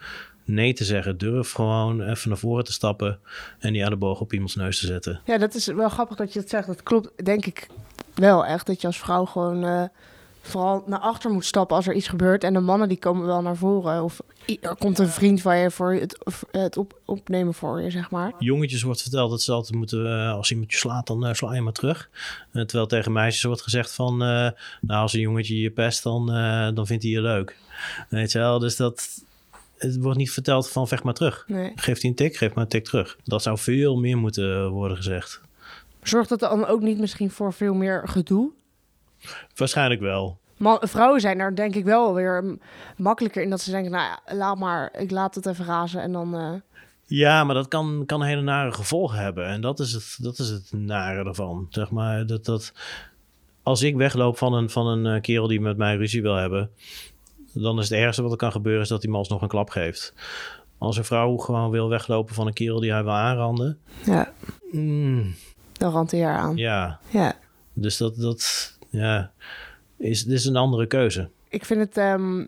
nee 0.46 0.74
te 0.74 0.84
zeggen. 0.84 1.18
Durf 1.18 1.52
gewoon 1.52 2.02
even 2.02 2.30
naar 2.30 2.38
voren 2.38 2.64
te 2.64 2.72
stappen 2.72 3.20
en 3.60 3.74
die 3.74 3.84
elleboog 3.84 4.20
op 4.20 4.34
iemands 4.34 4.56
neus 4.56 4.80
te 4.80 4.86
zetten. 4.86 5.22
Ja, 5.26 5.38
dat 5.38 5.56
is 5.56 5.66
wel 5.66 5.90
grappig 5.90 6.18
dat 6.18 6.34
je 6.34 6.40
dat 6.40 6.50
zegt. 6.50 6.68
Dat 6.68 6.84
klopt, 6.84 7.26
denk 7.26 7.46
ik 7.46 7.68
wel 8.16 8.46
echt. 8.46 8.66
Dat 8.66 8.82
je 8.82 8.88
als 8.88 9.00
vrouw 9.00 9.26
gewoon 9.26 9.64
eh, 9.64 9.84
vooral 10.42 10.84
naar 10.86 11.00
achter 11.00 11.32
moet 11.32 11.46
stappen 11.46 11.76
als 11.76 11.88
er 11.88 11.94
iets 11.94 12.08
gebeurt. 12.08 12.44
En 12.44 12.54
de 12.54 12.60
mannen 12.60 12.88
die 12.88 13.00
komen 13.00 13.26
wel 13.26 13.42
naar 13.42 13.56
voren. 13.56 14.04
Of 14.04 14.22
er 14.62 14.76
komt 14.76 15.00
een 15.00 15.08
vriend 15.08 15.42
van 15.42 15.58
je 15.58 15.72
voor 15.72 15.94
het, 15.94 16.18
het 16.52 16.78
op, 16.78 17.00
opnemen 17.06 17.54
voor 17.54 17.82
je, 17.82 17.92
zeg 17.92 18.12
maar. 18.12 18.34
Jongetjes 18.40 18.82
wordt 18.82 19.02
verteld 19.02 19.30
dat 19.30 19.42
ze 19.42 19.52
altijd 19.52 19.76
moeten, 19.76 20.06
eh, 20.06 20.34
als 20.34 20.52
iemand 20.52 20.72
je 20.72 20.78
slaat, 20.78 21.08
dan 21.08 21.26
eh, 21.26 21.34
sla 21.34 21.54
je 21.54 21.62
maar 21.62 21.74
terug. 21.74 22.10
Terwijl 22.52 22.88
tegen 22.88 23.12
meisjes 23.12 23.44
wordt 23.44 23.62
gezegd 23.62 23.94
van, 23.94 24.18
nou 24.18 24.54
als 24.82 25.14
een 25.14 25.20
jongetje 25.20 25.60
je 25.60 25.72
pest, 25.72 26.04
dan, 26.04 26.26
dan 26.76 26.88
vindt 26.88 27.04
hij 27.04 27.12
je 27.12 27.22
leuk. 27.22 27.58
Weet 28.10 28.32
je 28.32 28.40
wel, 28.40 28.60
dus 28.60 28.76
dat, 28.76 29.08
het 29.82 29.98
wordt 29.98 30.18
niet 30.18 30.32
verteld 30.32 30.70
van 30.70 30.88
vecht 30.88 31.04
maar 31.04 31.14
terug. 31.14 31.44
Nee. 31.48 31.72
Geeft 31.76 32.02
hij 32.02 32.10
een 32.10 32.16
tik, 32.16 32.36
geef 32.36 32.54
maar 32.54 32.64
een 32.64 32.70
tik 32.70 32.86
terug. 32.86 33.18
Dat 33.24 33.42
zou 33.42 33.58
veel 33.58 33.98
meer 33.98 34.18
moeten 34.18 34.70
worden 34.70 34.98
gezegd. 34.98 35.42
Zorgt 36.04 36.30
dat 36.30 36.40
dan 36.40 36.66
ook 36.66 36.82
niet 36.82 37.00
misschien 37.00 37.32
voor 37.32 37.54
veel 37.54 37.74
meer 37.74 38.08
gedoe? 38.08 38.52
Waarschijnlijk 39.56 40.02
wel. 40.02 40.40
Man, 40.58 40.78
vrouwen 40.82 41.22
zijn 41.22 41.38
daar 41.38 41.56
denk 41.56 41.76
ik 41.76 41.84
wel 41.86 42.14
weer 42.14 42.58
makkelijker 42.98 43.42
in 43.44 43.50
dat 43.50 43.62
ze 43.62 43.72
denken, 43.72 43.92
nou 43.92 44.04
ja, 44.26 44.36
laat 44.36 44.58
maar, 44.58 44.94
ik 44.98 45.12
laat 45.12 45.36
het 45.36 45.46
even 45.46 45.66
razen 45.66 46.02
en 46.02 46.12
dan... 46.12 46.36
eh, 46.36 46.52
Ja, 47.06 47.44
maar 47.44 47.56
dat 47.56 47.68
kan, 47.68 48.04
kan 48.06 48.24
hele 48.24 48.42
nare 48.42 48.72
gevolgen 48.72 49.18
hebben. 49.20 49.46
En 49.46 49.62
dat 49.62 49.80
is 49.80 49.92
het, 49.94 50.18
dat 50.20 50.40
is 50.40 50.50
het 50.50 50.72
nare 50.72 51.24
ervan. 51.24 51.68
Zeg 51.70 51.92
maar, 51.92 52.26
dat, 52.26 52.46
dat, 52.46 52.74
als 53.64 53.82
ik 53.82 53.96
wegloop 53.96 54.38
van 54.38 54.54
een, 54.54 54.70
van 54.70 54.88
een 54.88 55.16
eh, 55.16 55.22
kerel 55.22 55.48
die 55.48 55.62
met 55.62 55.78
mij 55.78 55.96
ruzie 55.96 56.22
wil 56.22 56.36
hebben... 56.36 56.70
dan 57.54 57.80
is 57.80 57.90
het 57.90 58.00
ergste 58.00 58.22
wat 58.22 58.32
er 58.32 58.38
kan 58.38 58.52
gebeuren... 58.52 58.82
is 58.82 58.88
dat 58.90 59.02
hij 59.02 59.12
me 59.12 59.18
alsnog 59.18 59.42
een 59.42 59.48
klap 59.48 59.70
geeft. 59.70 60.14
Als 60.78 60.98
een 60.98 61.06
vrouw 61.06 61.38
gewoon 61.38 61.70
wil 61.72 61.90
weglopen 61.90 62.36
van 62.36 62.48
een 62.48 62.54
kerel 62.54 62.80
die 62.80 62.92
hij 62.92 63.04
wil 63.04 63.14
aanranden... 63.14 63.78
ja, 64.06 64.34
mm, 64.72 65.36
dan 65.82 66.10
haar 66.12 66.38
aan. 66.38 66.56
ja, 66.56 67.00
ja. 67.10 67.34
dus 67.74 67.98
dat, 67.98 68.16
dat 68.16 68.72
ja, 68.90 69.32
is, 69.98 70.24
dit 70.24 70.38
is 70.38 70.46
een 70.46 70.56
andere 70.56 70.88
keuze. 70.88 71.30
ik 71.50 71.66
vind 71.66 71.80
het 71.80 71.98
ehm, 71.98 72.46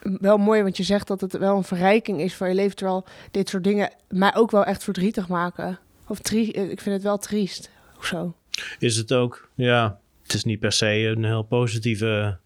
wel 0.00 0.36
mooi, 0.38 0.62
want 0.62 0.76
je 0.76 0.82
zegt 0.82 1.06
dat 1.06 1.20
het 1.20 1.38
wel 1.38 1.56
een 1.56 1.64
verrijking 1.64 2.20
is 2.20 2.34
van 2.34 2.48
je 2.48 2.54
leven, 2.54 2.76
terwijl 2.76 3.04
dit 3.30 3.48
soort 3.48 3.64
dingen 3.64 3.92
mij 4.08 4.34
ook 4.34 4.50
wel 4.50 4.64
echt 4.64 4.84
verdrietig 4.84 5.28
maken. 5.28 5.78
Of 6.06 6.18
tri- 6.18 6.50
eh, 6.50 6.70
ik 6.70 6.80
vind 6.80 6.94
het 6.94 7.04
wel 7.04 7.18
triest, 7.18 7.70
of 7.98 8.06
zo. 8.06 8.34
is 8.78 8.96
het 8.96 9.12
ook. 9.12 9.48
Ja, 9.54 9.98
het 10.22 10.34
is 10.34 10.44
niet 10.44 10.60
per 10.60 10.72
se 10.72 10.86
een 10.86 11.24
heel 11.24 11.42
positieve. 11.42 12.38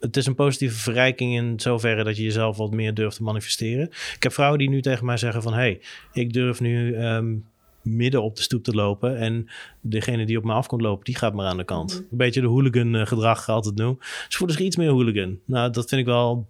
Het 0.00 0.16
is 0.16 0.26
een 0.26 0.34
positieve 0.34 0.78
verrijking 0.78 1.34
in 1.34 1.60
zoverre 1.60 2.04
dat 2.04 2.16
je 2.16 2.22
jezelf 2.22 2.56
wat 2.56 2.70
meer 2.70 2.94
durft 2.94 3.16
te 3.16 3.22
manifesteren. 3.22 3.86
Ik 4.14 4.22
heb 4.22 4.32
vrouwen 4.32 4.58
die 4.58 4.68
nu 4.68 4.82
tegen 4.82 5.06
mij 5.06 5.16
zeggen 5.16 5.42
van... 5.42 5.52
hey, 5.52 5.80
ik 6.12 6.32
durf 6.32 6.60
nu 6.60 6.94
ehm, 6.94 7.34
midden 7.86 8.22
op 8.22 8.36
de 8.36 8.42
stoep 8.42 8.64
te 8.64 8.74
lopen... 8.74 9.18
en 9.18 9.48
degene 9.80 10.26
die 10.26 10.38
op 10.38 10.44
me 10.44 10.52
af 10.52 10.66
komt 10.66 10.82
lopen, 10.82 11.04
die 11.04 11.16
gaat 11.16 11.34
maar 11.34 11.46
aan 11.46 11.56
de 11.56 11.64
kant. 11.64 12.04
Een 12.10 12.16
beetje 12.16 12.40
de 12.40 12.46
hooligan 12.46 12.94
eh, 12.94 13.06
gedrag 13.06 13.48
altijd 13.48 13.76
noem. 13.76 13.98
Ze 14.28 14.36
voelen 14.36 14.56
zich 14.56 14.66
iets 14.66 14.76
meer 14.76 14.90
hooligan. 14.90 15.38
Nou, 15.44 15.70
dat 15.70 15.88
vind 15.88 16.00
ik 16.00 16.06
wel 16.06 16.46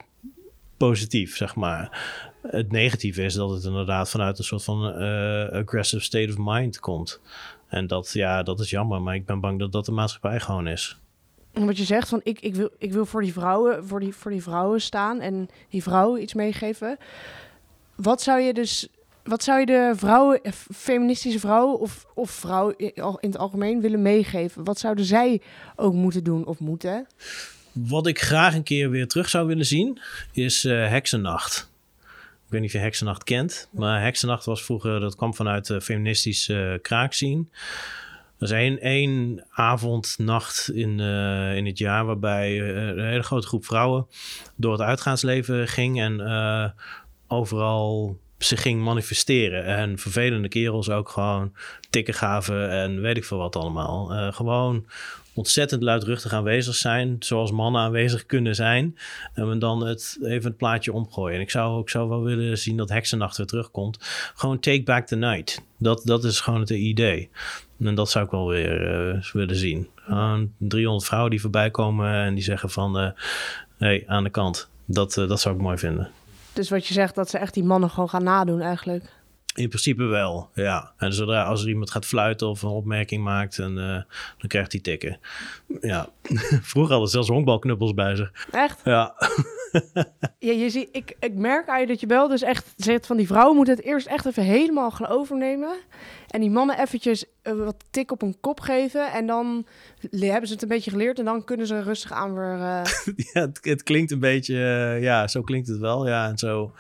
positief, 0.77 1.37
zeg 1.37 1.55
maar. 1.55 2.09
Het 2.43 2.73
negatieve 2.73 3.23
is 3.23 3.35
dat 3.35 3.51
het 3.51 3.65
inderdaad 3.65 4.11
vanuit 4.11 4.39
een 4.39 4.45
soort 4.45 4.65
van 4.65 4.93
eh, 4.93 5.49
aggressive 5.49 6.03
state 6.03 6.29
of 6.29 6.37
mind 6.39 6.81
komt. 6.81 7.21
En 7.69 7.87
dat, 7.87 8.11
ja, 8.13 8.43
dat 8.43 8.61
is 8.61 8.71
jammer, 8.71 9.03
maar 9.03 9.15
ik 9.15 9.27
ben 9.27 9.41
bang 9.41 9.59
dat 9.59 9.73
dat 9.73 9.85
de 9.85 9.93
maatschappij 9.93 10.41
gewoon 10.41 10.67
is. 10.67 10.99
En 11.53 11.67
wat 11.67 11.77
je 11.77 11.85
zegt 11.85 12.09
van 12.09 12.21
ik, 12.23 12.41
ik, 12.41 12.55
wil, 12.55 12.71
ik 12.79 12.93
wil 12.93 13.07
voor 13.07 13.23
die 13.23 13.33
vrouwen, 13.33 13.87
voor 13.87 14.01
die, 14.01 14.15
voor 14.15 14.31
die 14.31 14.43
vrouwen 14.43 14.81
staan 14.81 15.21
en 15.21 15.49
die 15.69 15.83
vrouwen 15.83 16.23
iets 16.23 16.35
meegeven. 16.35 16.97
Wat 17.95 18.23
zou 18.23 18.41
je 18.41 18.55
dus, 18.55 18.89
wat 19.27 19.43
zou 19.43 19.61
je 19.61 19.67
de 19.67 19.93
vrouwen, 19.97 20.43
eh, 20.43 20.53
feministische 20.75 21.39
vrouwen 21.39 21.81
of, 21.81 22.07
of 22.15 22.31
vrouwen 22.31 22.79
in 22.79 23.19
het 23.21 23.39
algemeen 23.39 23.81
willen 23.81 24.03
meegeven? 24.03 24.65
Wat 24.65 24.79
zouden 24.79 25.05
zij 25.05 25.41
ook 25.77 25.93
moeten 25.93 26.25
doen 26.25 26.47
of 26.47 26.59
moeten? 26.59 27.07
Wat 27.73 28.07
ik 28.07 28.21
graag 28.21 28.55
een 28.55 28.63
keer 28.63 28.91
weer 28.91 29.09
terug 29.09 29.29
zou 29.29 29.47
willen 29.47 29.67
zien, 29.67 30.01
is 30.33 30.65
eh, 30.65 30.89
Heksennacht. 30.89 31.75
Ik 32.45 32.53
weet 32.53 32.61
niet 32.61 32.71
of 32.71 32.77
je 32.77 32.83
Heksennacht 32.85 33.25
kent, 33.25 33.69
maar 33.71 34.03
Heksennacht 34.03 34.45
was 34.45 34.65
vroeger, 34.65 35.01
dat 35.01 35.17
kwam 35.17 35.35
vanuit 35.35 35.67
de 35.67 35.81
feministische 35.81 36.73
uh, 36.73 36.83
kraakscene. 36.83 37.45
Er 38.39 38.45
is 38.45 38.51
één, 38.51 38.81
één 38.81 39.45
avond, 39.51 40.15
nacht 40.19 40.71
in, 40.73 41.01
eh, 41.01 41.57
in 41.57 41.67
het 41.67 41.79
jaar 41.79 42.05
waarbij 42.05 42.61
eh, 42.61 42.87
een 42.87 43.09
hele 43.09 43.23
grote 43.23 43.47
groep 43.47 43.65
vrouwen 43.65 44.07
door 44.57 44.73
het 44.73 44.81
uitgaansleven 44.81 45.69
ging 45.69 46.01
en 46.01 46.21
eh, 46.21 46.69
overal 47.27 48.19
zich 48.39 48.63
ging 48.63 48.83
manifesteren. 48.83 49.65
En 49.65 49.99
vervelende 49.99 50.49
kerels 50.49 50.91
ook 50.91 51.09
gewoon 51.09 51.53
tikken 51.91 52.15
gaven 52.15 52.71
en 52.71 53.01
weet 53.01 53.17
ik 53.17 53.25
veel 53.25 53.39
wat 53.39 53.57
allemaal. 53.57 54.13
Eh, 54.13 54.33
gewoon 54.33 54.87
ontzettend 55.37 55.83
luidruchtig 55.83 56.33
aanwezig 56.33 56.75
zijn, 56.75 57.17
zoals 57.19 57.51
mannen 57.51 57.81
aanwezig 57.81 58.27
kunnen 58.27 58.55
zijn. 58.55 58.99
En 59.35 59.59
dan 59.59 59.87
het, 59.87 60.19
even 60.23 60.49
het 60.49 60.57
plaatje 60.57 60.93
omgooien. 60.93 61.37
En 61.37 61.43
ik 61.43 61.51
zou, 61.51 61.81
ik 61.81 61.89
zou 61.89 62.09
wel 62.09 62.23
willen 62.23 62.59
zien 62.59 62.77
dat 62.77 62.89
Heksennacht 62.89 63.37
weer 63.37 63.47
terugkomt. 63.47 63.99
Gewoon 64.35 64.59
take 64.59 64.83
back 64.83 65.07
the 65.07 65.17
night. 65.17 65.63
Dat, 65.79 66.03
dat 66.05 66.25
is 66.25 66.41
gewoon 66.41 66.61
het 66.61 66.71
idee. 66.71 67.31
En 67.81 67.95
dat 67.95 68.11
zou 68.11 68.25
ik 68.25 68.31
wel 68.31 68.49
weer 68.49 69.15
uh, 69.15 69.23
willen 69.33 69.57
zien. 69.57 69.89
Gewoon 69.95 70.53
300 70.59 71.07
vrouwen 71.07 71.31
die 71.31 71.41
voorbij 71.41 71.71
komen 71.71 72.15
en 72.15 72.35
die 72.35 72.45
zeggen 72.45 72.71
van... 72.71 73.01
Uh, 73.01 73.11
hey, 73.79 74.05
aan 74.07 74.25
de 74.25 74.31
kant. 74.31 74.69
Dat, 74.85 75.15
dat 75.15 75.41
zou 75.41 75.55
ik 75.55 75.61
mooi 75.61 75.79
vinden. 75.79 76.11
Dus 76.57 76.71
wat 76.71 76.87
je 76.87 76.95
zegt, 76.95 77.15
dat 77.15 77.31
ze 77.31 77.39
echt 77.39 77.55
die 77.55 77.65
mannen 77.65 77.91
gewoon 77.91 78.09
gaan 78.09 78.25
nadoen 78.25 78.61
eigenlijk. 78.61 79.05
In 79.55 79.69
principe 79.69 80.05
wel, 80.05 80.51
ja. 80.55 80.93
En 80.97 81.13
zodra 81.13 81.43
als 81.45 81.63
er 81.63 81.69
iemand 81.69 81.91
gaat 81.91 82.07
fluiten 82.07 82.49
of 82.49 82.63
een 82.63 82.69
opmerking 82.69 83.25
maakt, 83.25 83.59
en, 83.59 83.77
uh, 83.77 84.03
dan 84.39 84.49
krijgt 84.49 84.73
hij 84.73 84.81
tikken. 84.81 85.19
Ja, 85.81 86.09
vroeger 86.73 86.91
hadden 86.91 87.09
ze 87.09 87.15
zelfs 87.15 87.29
honkbalknuppels 87.29 87.95
bij 87.95 88.17
zich. 88.17 88.33
Echt? 88.51 88.81
Ja. 88.85 89.15
ja, 90.39 90.53
je 90.53 90.71
ziet, 90.71 90.89
ik, 90.93 91.17
ik 91.21 91.35
merk 91.35 91.69
aan 91.69 91.81
je 91.81 91.87
dat 91.87 92.01
je 92.01 92.07
wel 92.07 92.29
dus 92.29 92.43
echt 92.43 92.73
zegt 92.77 93.07
van 93.07 93.17
die 93.17 93.27
vrouwen 93.27 93.57
moeten 93.57 93.75
het 93.75 93.85
eerst 93.85 94.07
echt 94.07 94.27
even 94.27 94.43
helemaal 94.43 94.91
gaan 94.91 95.07
overnemen. 95.07 95.77
En 96.29 96.41
die 96.41 96.51
mannen 96.51 96.79
eventjes 96.79 97.25
uh, 97.43 97.65
wat 97.65 97.85
tik 97.91 98.13
op 98.13 98.21
hun 98.21 98.37
kop 98.41 98.61
geven. 98.61 99.13
En 99.13 99.27
dan 99.27 99.67
hebben 100.11 100.47
ze 100.47 100.53
het 100.53 100.63
een 100.63 100.69
beetje 100.69 100.91
geleerd. 100.91 101.19
En 101.19 101.25
dan 101.25 101.45
kunnen 101.45 101.67
ze 101.67 101.83
rustig 101.83 102.13
aan 102.13 102.35
weer... 102.35 102.59
Uh... 102.59 102.83
ja, 103.33 103.41
het, 103.41 103.59
het, 103.63 103.83
klinkt 103.83 104.11
een 104.11 104.21
beetje... 104.21 104.55
Uh, 104.55 105.03
ja, 105.03 105.29
zo 105.29 105.43
klinkt 105.43 105.69
het 105.69 105.79
wel. 105.79 106.09
Ja, 106.09 106.29
en 106.29 106.39
zo... 106.39 106.73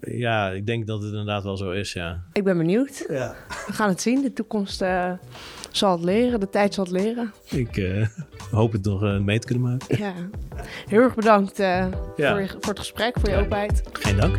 Ja, 0.00 0.50
ik 0.50 0.66
denk 0.66 0.86
dat 0.86 1.02
het 1.02 1.10
inderdaad 1.10 1.42
wel 1.42 1.56
zo 1.56 1.70
is, 1.70 1.92
ja. 1.92 2.22
Ik 2.32 2.44
ben 2.44 2.58
benieuwd. 2.58 3.04
Ja. 3.08 3.34
We 3.66 3.72
gaan 3.72 3.88
het 3.88 4.00
zien. 4.00 4.22
De 4.22 4.32
toekomst 4.32 4.82
uh, 4.82 5.12
zal 5.70 5.92
het 5.92 6.04
leren. 6.04 6.40
De 6.40 6.50
tijd 6.50 6.74
zal 6.74 6.84
het 6.84 6.92
leren. 6.92 7.32
Ik 7.44 7.76
uh, 7.76 8.06
hoop 8.50 8.72
het 8.72 8.84
nog 8.84 9.02
uh, 9.02 9.18
mee 9.18 9.38
te 9.38 9.46
kunnen 9.46 9.70
maken. 9.70 9.98
Ja. 9.98 10.12
Heel 10.88 11.00
erg 11.00 11.14
bedankt 11.14 11.56
ja. 11.56 11.90
voor, 12.16 12.40
je, 12.40 12.48
voor 12.48 12.68
het 12.68 12.78
gesprek, 12.78 13.16
voor 13.20 13.28
je 13.28 13.36
openheid. 13.36 13.82
Geen 13.92 14.16
dank. 14.16 14.36